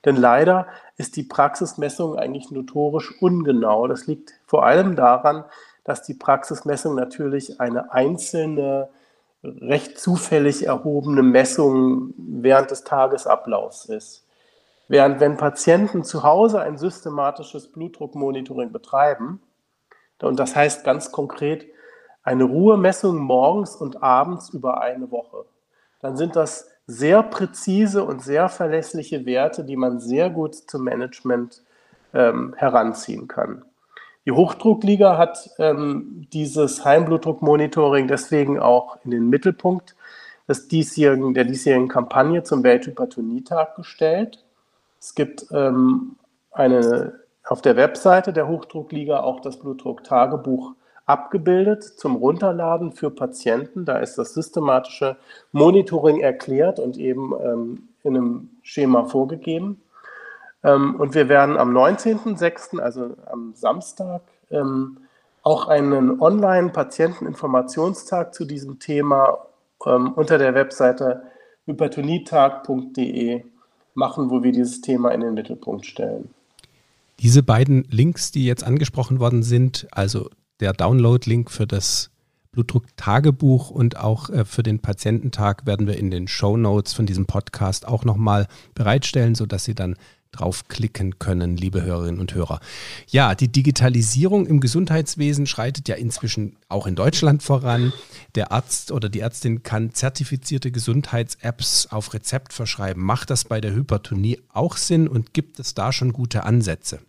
Denn 0.05 0.15
leider 0.15 0.67
ist 0.97 1.15
die 1.15 1.23
Praxismessung 1.23 2.15
eigentlich 2.15 2.51
notorisch 2.51 3.21
ungenau. 3.21 3.87
Das 3.87 4.07
liegt 4.07 4.33
vor 4.45 4.65
allem 4.65 4.95
daran, 4.95 5.43
dass 5.83 6.03
die 6.03 6.13
Praxismessung 6.13 6.95
natürlich 6.95 7.59
eine 7.59 7.91
einzelne, 7.91 8.89
recht 9.43 9.99
zufällig 9.99 10.65
erhobene 10.65 11.23
Messung 11.23 12.13
während 12.17 12.71
des 12.71 12.83
Tagesablaufs 12.83 13.85
ist. 13.85 14.25
Während 14.87 15.19
wenn 15.19 15.37
Patienten 15.37 16.03
zu 16.03 16.23
Hause 16.23 16.61
ein 16.61 16.77
systematisches 16.77 17.71
Blutdruckmonitoring 17.71 18.71
betreiben, 18.71 19.41
und 20.21 20.39
das 20.39 20.55
heißt 20.55 20.83
ganz 20.83 21.11
konkret 21.11 21.67
eine 22.23 22.43
Ruhemessung 22.43 23.17
morgens 23.17 23.75
und 23.75 24.01
abends 24.01 24.49
über 24.49 24.81
eine 24.81 25.11
Woche, 25.11 25.45
dann 25.99 26.17
sind 26.17 26.35
das 26.35 26.69
sehr 26.85 27.21
präzise 27.23 28.03
und 28.03 28.21
sehr 28.21 28.49
verlässliche 28.49 29.25
Werte, 29.25 29.63
die 29.63 29.75
man 29.75 29.99
sehr 29.99 30.29
gut 30.29 30.55
zum 30.55 30.85
Management 30.85 31.63
ähm, 32.13 32.53
heranziehen 32.57 33.27
kann. 33.27 33.63
Die 34.25 34.31
Hochdruckliga 34.31 35.17
hat 35.17 35.49
ähm, 35.57 36.27
dieses 36.33 36.83
Heimblutdruckmonitoring 36.83 38.07
deswegen 38.07 38.59
auch 38.59 38.97
in 39.05 39.11
den 39.11 39.29
Mittelpunkt 39.29 39.95
des 40.47 40.67
diesjährigen, 40.67 41.33
der 41.33 41.45
diesjährigen 41.45 41.87
Kampagne 41.87 42.43
zum 42.43 42.63
Welthypertonietag 42.63 43.75
gestellt. 43.75 44.43
Es 44.99 45.15
gibt 45.15 45.45
ähm, 45.51 46.15
eine, 46.51 47.19
auf 47.45 47.61
der 47.61 47.75
Webseite 47.75 48.33
der 48.33 48.47
Hochdruckliga 48.47 49.21
auch 49.21 49.39
das 49.41 49.59
Blutdrucktagebuch 49.59 50.73
abgebildet 51.07 51.83
zum 51.83 52.17
Runterladen 52.17 52.91
für 52.91 53.09
Patienten. 53.09 53.85
Da 53.85 53.97
ist 53.97 54.17
das 54.17 54.35
systematische 54.35 55.17
Monitoring 55.51 56.19
erklärt 56.19 56.79
und 56.79 56.97
eben 56.97 57.33
ähm, 57.41 57.89
in 58.03 58.15
einem 58.15 58.49
Schema 58.61 59.05
vorgegeben. 59.05 59.81
Ähm, 60.63 60.93
und 60.95 61.15
wir 61.15 61.27
werden 61.29 61.57
am 61.57 61.75
19.06., 61.75 62.79
also 62.79 63.15
am 63.25 63.55
Samstag, 63.55 64.21
ähm, 64.51 64.97
auch 65.43 65.69
einen 65.69 66.19
Online-Patienteninformationstag 66.19 68.33
zu 68.33 68.43
diesem 68.43 68.79
Thema 68.79 69.37
ähm, 69.85 70.11
unter 70.13 70.37
der 70.37 70.53
Webseite 70.55 71.21
hypertonietag.de 71.65 73.45
machen, 73.93 74.29
wo 74.29 74.43
wir 74.43 74.51
dieses 74.51 74.81
Thema 74.81 75.11
in 75.11 75.21
den 75.21 75.35
Mittelpunkt 75.35 75.85
stellen. 75.85 76.31
Diese 77.19 77.43
beiden 77.43 77.85
Links, 77.89 78.31
die 78.31 78.45
jetzt 78.45 78.65
angesprochen 78.65 79.21
worden 79.21 79.41
sind, 79.41 79.87
also 79.91 80.29
der 80.59 80.73
Download-Link 80.73 81.51
für 81.51 81.67
das 81.67 82.09
Blutdruck-Tagebuch 82.51 83.69
und 83.69 83.97
auch 83.97 84.29
äh, 84.29 84.45
für 84.45 84.63
den 84.63 84.79
Patiententag 84.79 85.65
werden 85.65 85.87
wir 85.87 85.97
in 85.97 86.09
den 86.09 86.27
Show 86.27 86.57
Notes 86.57 86.93
von 86.93 87.05
diesem 87.05 87.25
Podcast 87.25 87.87
auch 87.87 88.03
nochmal 88.03 88.47
bereitstellen, 88.73 89.35
sodass 89.35 89.65
Sie 89.65 89.75
dann 89.75 89.95
draufklicken 90.31 91.19
können, 91.19 91.55
liebe 91.57 91.81
Hörerinnen 91.83 92.19
und 92.19 92.33
Hörer. 92.33 92.59
Ja, 93.07 93.35
die 93.35 93.51
Digitalisierung 93.51 94.45
im 94.45 94.59
Gesundheitswesen 94.59 95.45
schreitet 95.45 95.87
ja 95.87 95.95
inzwischen 95.95 96.57
auch 96.67 96.85
in 96.85 96.95
Deutschland 96.95 97.43
voran. 97.43 97.93
Der 98.35 98.51
Arzt 98.51 98.91
oder 98.91 99.09
die 99.09 99.21
Ärztin 99.21 99.63
kann 99.63 99.93
zertifizierte 99.93 100.71
Gesundheits-Apps 100.71 101.87
auf 101.87 102.13
Rezept 102.13 102.53
verschreiben. 102.53 103.03
Macht 103.03 103.29
das 103.29 103.45
bei 103.45 103.61
der 103.61 103.73
Hypertonie 103.73 104.39
auch 104.49 104.77
Sinn 104.77 105.07
und 105.07 105.33
gibt 105.33 105.59
es 105.59 105.73
da 105.73 105.91
schon 105.91 106.13
gute 106.13 106.43
Ansätze? 106.43 106.99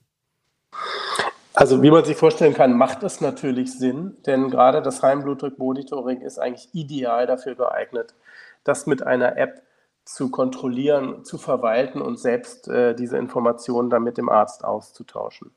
Also 1.58 1.82
wie 1.82 1.90
man 1.90 2.04
sich 2.04 2.16
vorstellen 2.16 2.54
kann, 2.54 2.78
macht 2.78 3.02
es 3.02 3.20
natürlich 3.20 3.76
Sinn, 3.76 4.16
denn 4.26 4.48
gerade 4.48 4.80
das 4.80 5.02
Heimblutdruckmonitoring 5.02 6.20
ist 6.20 6.38
eigentlich 6.38 6.68
ideal 6.72 7.26
dafür 7.26 7.56
geeignet, 7.56 8.14
das 8.62 8.86
mit 8.86 9.04
einer 9.04 9.36
App 9.36 9.62
zu 10.04 10.30
kontrollieren, 10.30 11.24
zu 11.24 11.36
verwalten 11.36 12.00
und 12.00 12.20
selbst 12.20 12.68
äh, 12.68 12.94
diese 12.94 13.18
Informationen 13.18 13.90
dann 13.90 14.04
mit 14.04 14.18
dem 14.18 14.28
Arzt 14.28 14.64
auszutauschen. 14.64 15.50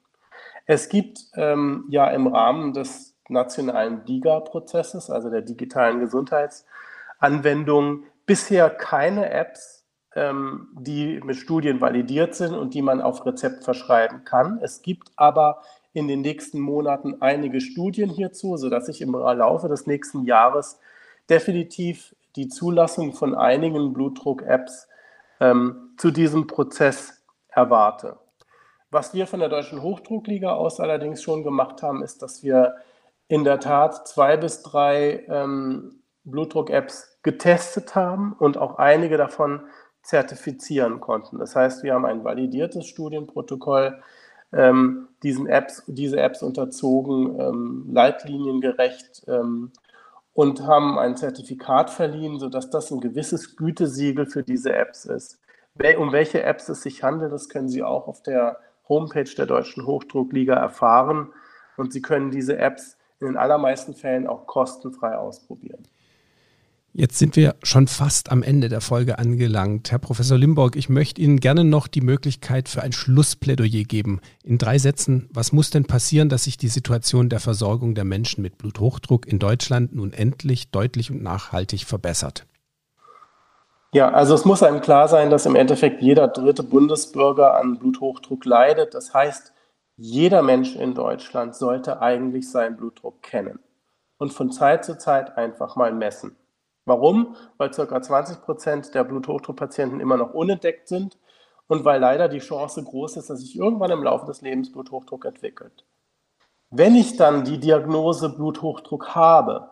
Es 0.65 0.89
gibt 0.89 1.19
ähm, 1.35 1.85
ja 1.89 2.09
im 2.09 2.25
Rahmen 2.25 2.73
des 2.73 3.13
nationalen 3.29 4.03
DIGA-Prozesses, 4.03 5.11
also 5.11 5.29
der 5.29 5.43
digitalen 5.43 5.99
Gesundheitsanwendung, 5.99 8.05
bisher 8.25 8.71
keine 8.71 9.29
Apps, 9.29 9.85
ähm, 10.15 10.69
die 10.79 11.21
mit 11.23 11.35
Studien 11.35 11.79
validiert 11.79 12.33
sind 12.33 12.55
und 12.55 12.73
die 12.73 12.81
man 12.81 13.01
auf 13.01 13.23
Rezept 13.23 13.63
verschreiben 13.63 14.23
kann. 14.23 14.57
Es 14.63 14.81
gibt 14.81 15.11
aber 15.15 15.61
in 15.93 16.07
den 16.07 16.21
nächsten 16.21 16.59
Monaten 16.59 17.21
einige 17.21 17.61
Studien 17.61 18.09
hierzu, 18.09 18.57
sodass 18.57 18.87
ich 18.87 19.01
im 19.01 19.11
Laufe 19.11 19.67
des 19.67 19.87
nächsten 19.87 20.23
Jahres 20.23 20.79
definitiv 21.29 22.15
die 22.35 22.47
Zulassung 22.47 23.13
von 23.13 23.35
einigen 23.35 23.93
Blutdruck-Apps 23.93 24.87
ähm, 25.39 25.93
zu 25.97 26.11
diesem 26.11 26.47
Prozess 26.47 27.21
erwarte. 27.49 28.17
Was 28.89 29.13
wir 29.13 29.27
von 29.27 29.39
der 29.39 29.49
Deutschen 29.49 29.81
Hochdruckliga 29.81 30.53
aus 30.53 30.79
allerdings 30.79 31.21
schon 31.21 31.43
gemacht 31.43 31.81
haben, 31.81 32.03
ist, 32.03 32.21
dass 32.21 32.43
wir 32.43 32.75
in 33.27 33.43
der 33.43 33.59
Tat 33.59 34.07
zwei 34.07 34.37
bis 34.37 34.61
drei 34.63 35.25
ähm, 35.27 36.01
Blutdruck-Apps 36.25 37.19
getestet 37.23 37.95
haben 37.95 38.33
und 38.37 38.57
auch 38.57 38.77
einige 38.77 39.17
davon 39.17 39.61
zertifizieren 40.03 40.99
konnten. 40.99 41.37
Das 41.37 41.55
heißt, 41.55 41.83
wir 41.83 41.93
haben 41.93 42.05
ein 42.05 42.23
validiertes 42.23 42.87
Studienprotokoll 42.87 44.01
ähm, 44.51 45.07
diesen 45.23 45.47
Apps, 45.47 45.83
diese 45.87 46.19
Apps 46.19 46.41
unterzogen, 46.41 47.39
ähm, 47.39 47.89
leitliniengerecht 47.91 49.23
ähm, 49.27 49.71
und 50.33 50.65
haben 50.65 50.97
ein 50.97 51.15
Zertifikat 51.15 51.89
verliehen, 51.89 52.39
sodass 52.39 52.69
das 52.69 52.91
ein 52.91 53.01
gewisses 53.01 53.55
Gütesiegel 53.55 54.25
für 54.25 54.43
diese 54.43 54.73
Apps 54.73 55.05
ist. 55.05 55.39
Um 55.97 56.11
welche 56.11 56.43
Apps 56.43 56.69
es 56.69 56.81
sich 56.81 57.03
handelt, 57.03 57.31
das 57.31 57.49
können 57.49 57.69
Sie 57.69 57.83
auch 57.83 58.07
auf 58.07 58.21
der 58.23 58.57
Homepage 58.89 59.29
der 59.37 59.45
Deutschen 59.45 59.85
Hochdruckliga 59.85 60.53
erfahren. 60.53 61.29
Und 61.77 61.93
Sie 61.93 62.01
können 62.01 62.29
diese 62.31 62.57
Apps 62.57 62.97
in 63.19 63.27
den 63.27 63.37
allermeisten 63.37 63.93
Fällen 63.93 64.27
auch 64.27 64.47
kostenfrei 64.47 65.17
ausprobieren. 65.17 65.83
Jetzt 66.93 67.19
sind 67.19 67.37
wir 67.37 67.55
schon 67.63 67.87
fast 67.87 68.33
am 68.33 68.43
Ende 68.43 68.67
der 68.67 68.81
Folge 68.81 69.17
angelangt. 69.17 69.91
Herr 69.91 69.99
Professor 69.99 70.37
Limborg, 70.37 70.75
ich 70.75 70.89
möchte 70.89 71.21
Ihnen 71.21 71.39
gerne 71.39 71.63
noch 71.63 71.87
die 71.87 72.01
Möglichkeit 72.01 72.67
für 72.67 72.81
ein 72.81 72.91
Schlussplädoyer 72.91 73.85
geben. 73.85 74.19
In 74.43 74.57
drei 74.57 74.77
Sätzen, 74.77 75.29
was 75.31 75.53
muss 75.53 75.69
denn 75.69 75.85
passieren, 75.85 76.27
dass 76.27 76.43
sich 76.43 76.57
die 76.57 76.67
Situation 76.67 77.29
der 77.29 77.39
Versorgung 77.39 77.95
der 77.95 78.03
Menschen 78.03 78.41
mit 78.41 78.57
Bluthochdruck 78.57 79.25
in 79.25 79.39
Deutschland 79.39 79.95
nun 79.95 80.11
endlich 80.11 80.69
deutlich 80.69 81.11
und 81.11 81.23
nachhaltig 81.23 81.85
verbessert? 81.85 82.45
Ja, 83.93 84.11
also 84.11 84.35
es 84.35 84.43
muss 84.43 84.61
einem 84.61 84.81
klar 84.81 85.07
sein, 85.07 85.29
dass 85.29 85.45
im 85.45 85.55
Endeffekt 85.55 86.01
jeder 86.01 86.27
dritte 86.27 86.63
Bundesbürger 86.63 87.55
an 87.55 87.79
Bluthochdruck 87.79 88.43
leidet. 88.43 88.95
Das 88.95 89.13
heißt, 89.13 89.53
jeder 89.95 90.41
Mensch 90.41 90.75
in 90.75 90.93
Deutschland 90.93 91.55
sollte 91.55 92.01
eigentlich 92.01 92.51
seinen 92.51 92.75
Blutdruck 92.75 93.21
kennen 93.21 93.59
und 94.17 94.33
von 94.33 94.51
Zeit 94.51 94.83
zu 94.83 94.97
Zeit 94.97 95.37
einfach 95.37 95.77
mal 95.77 95.93
messen. 95.93 96.35
Warum? 96.85 97.35
Weil 97.57 97.69
ca. 97.69 98.01
20 98.01 98.41
Prozent 98.41 98.95
der 98.95 99.03
Bluthochdruckpatienten 99.03 99.99
immer 99.99 100.17
noch 100.17 100.33
unentdeckt 100.33 100.87
sind 100.87 101.17
und 101.67 101.85
weil 101.85 101.99
leider 101.99 102.27
die 102.27 102.39
Chance 102.39 102.83
groß 102.83 103.17
ist, 103.17 103.29
dass 103.29 103.39
sich 103.39 103.55
irgendwann 103.55 103.91
im 103.91 104.03
Laufe 104.03 104.25
des 104.25 104.41
Lebens 104.41 104.71
Bluthochdruck 104.71 105.25
entwickelt. 105.25 105.85
Wenn 106.69 106.95
ich 106.95 107.17
dann 107.17 107.43
die 107.43 107.59
Diagnose 107.59 108.29
Bluthochdruck 108.29 109.13
habe, 109.13 109.69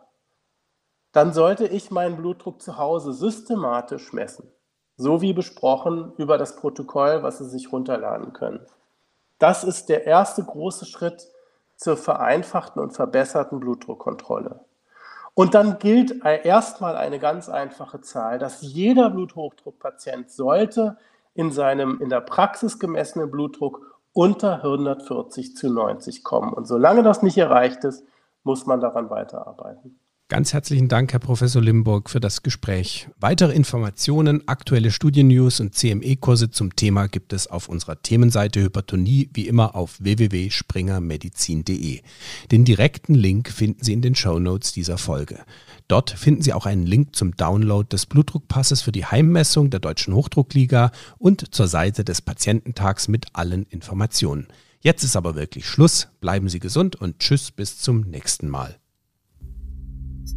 dann 1.12 1.34
sollte 1.34 1.65
ich 1.65 1.91
meinen 1.91 2.17
Blutdruck 2.17 2.62
zu 2.62 2.78
Hause 2.78 3.13
systematisch 3.13 4.13
messen, 4.13 4.52
so 4.95 5.22
wie 5.22 5.34
besprochen 5.34 6.13
über 6.17 6.38
das 6.38 6.56
Protokoll, 6.56 7.24
was 7.24 7.39
Sie 7.39 7.50
sich 7.50 7.72
runterladen 7.72 8.34
können. 8.34 8.65
Das 9.39 9.63
ist 9.63 9.89
der 9.89 10.06
erste 10.06 10.43
große 10.43 10.86
Schritt 10.86 11.28
zur 11.78 11.98
vereinfachten 11.98 12.82
und 12.82 12.91
verbesserten 12.91 13.60
Blutdruckkontrolle. 13.60 14.65
Und 15.39 15.54
dann 15.54 15.80
gilt 15.80 16.21
erstmal 16.25 16.97
eine 16.97 17.17
ganz 17.17 17.47
einfache 17.47 18.02
Zahl, 18.02 18.39
dass 18.39 18.62
jeder 18.62 19.10
Bluthochdruckpatient 19.10 20.30
sollte 20.30 20.97
in 21.34 21.54
seinem 21.54 22.02
in 22.02 22.10
der 22.10 22.19
Praxis 22.19 22.78
gemessenen 22.78 23.32
Blutdruck 23.32 24.02
unter 24.12 24.56
140 24.56 25.56
zu 25.56 25.71
90 25.71 26.25
kommen. 26.25 26.52
Und 26.52 26.67
solange 26.67 27.04
das 27.04 27.23
nicht 27.23 27.38
erreicht 27.38 27.86
ist, 27.86 28.04
muss 28.43 28.65
man 28.65 28.82
daran 28.82 29.10
weiterarbeiten. 29.10 29.97
Ganz 30.30 30.54
herzlichen 30.54 30.88
Dank, 30.88 31.12
Herr 31.12 31.20
Professor 31.20 31.60
Limburg, 31.60 32.08
für 32.08 32.20
das 32.20 32.44
Gespräch. 32.44 33.10
Weitere 33.20 33.52
Informationen, 33.52 34.48
aktuelle 34.48 34.92
Studiennews 34.92 35.60
und 35.60 35.74
CME-Kurse 35.74 36.52
zum 36.52 36.76
Thema 36.76 37.08
gibt 37.08 37.34
es 37.34 37.48
auf 37.48 37.68
unserer 37.68 38.00
Themenseite 38.04 38.62
Hypertonie 38.62 39.32
wie 39.34 39.48
immer 39.48 39.74
auf 39.74 39.98
www.springermedizin.de. 40.00 42.02
Den 42.52 42.63
direkten 42.63 43.15
Link 43.15 43.50
finden 43.50 43.84
Sie 43.84 43.94
in 43.94 44.04
den 44.04 44.13
Show 44.13 44.38
Notes 44.38 44.72
dieser 44.72 45.00
Folge. 45.00 45.39
Dort 45.88 46.12
finden 46.12 46.44
Sie 46.44 46.54
auch 46.54 46.68
einen 46.68 46.86
Link 46.86 47.15
zum 47.15 47.36
Download 47.36 47.88
des 47.89 48.06
Blutdruckpasses 48.06 48.84
für 48.84 48.92
die 48.92 49.08
Heimmessung 49.08 49.72
der 49.72 49.80
Deutschen 49.80 50.13
Hochdruckliga 50.13 50.92
und 51.18 51.56
zur 51.56 51.68
Seite 51.68 52.04
des 52.04 52.22
Patiententags 52.22 53.08
mit 53.08 53.26
allen 53.34 53.63
Informationen. 53.63 54.46
Jetzt 54.82 55.04
ist 55.04 55.15
aber 55.15 55.34
wirklich 55.34 55.65
Schluss. 55.65 56.10
Bleiben 56.22 56.50
Sie 56.50 56.60
gesund 56.60 56.96
und 56.96 57.18
tschüss 57.18 57.50
bis 57.50 57.80
zum 57.80 58.02
nächsten 58.02 58.48
Mal. 58.48 58.78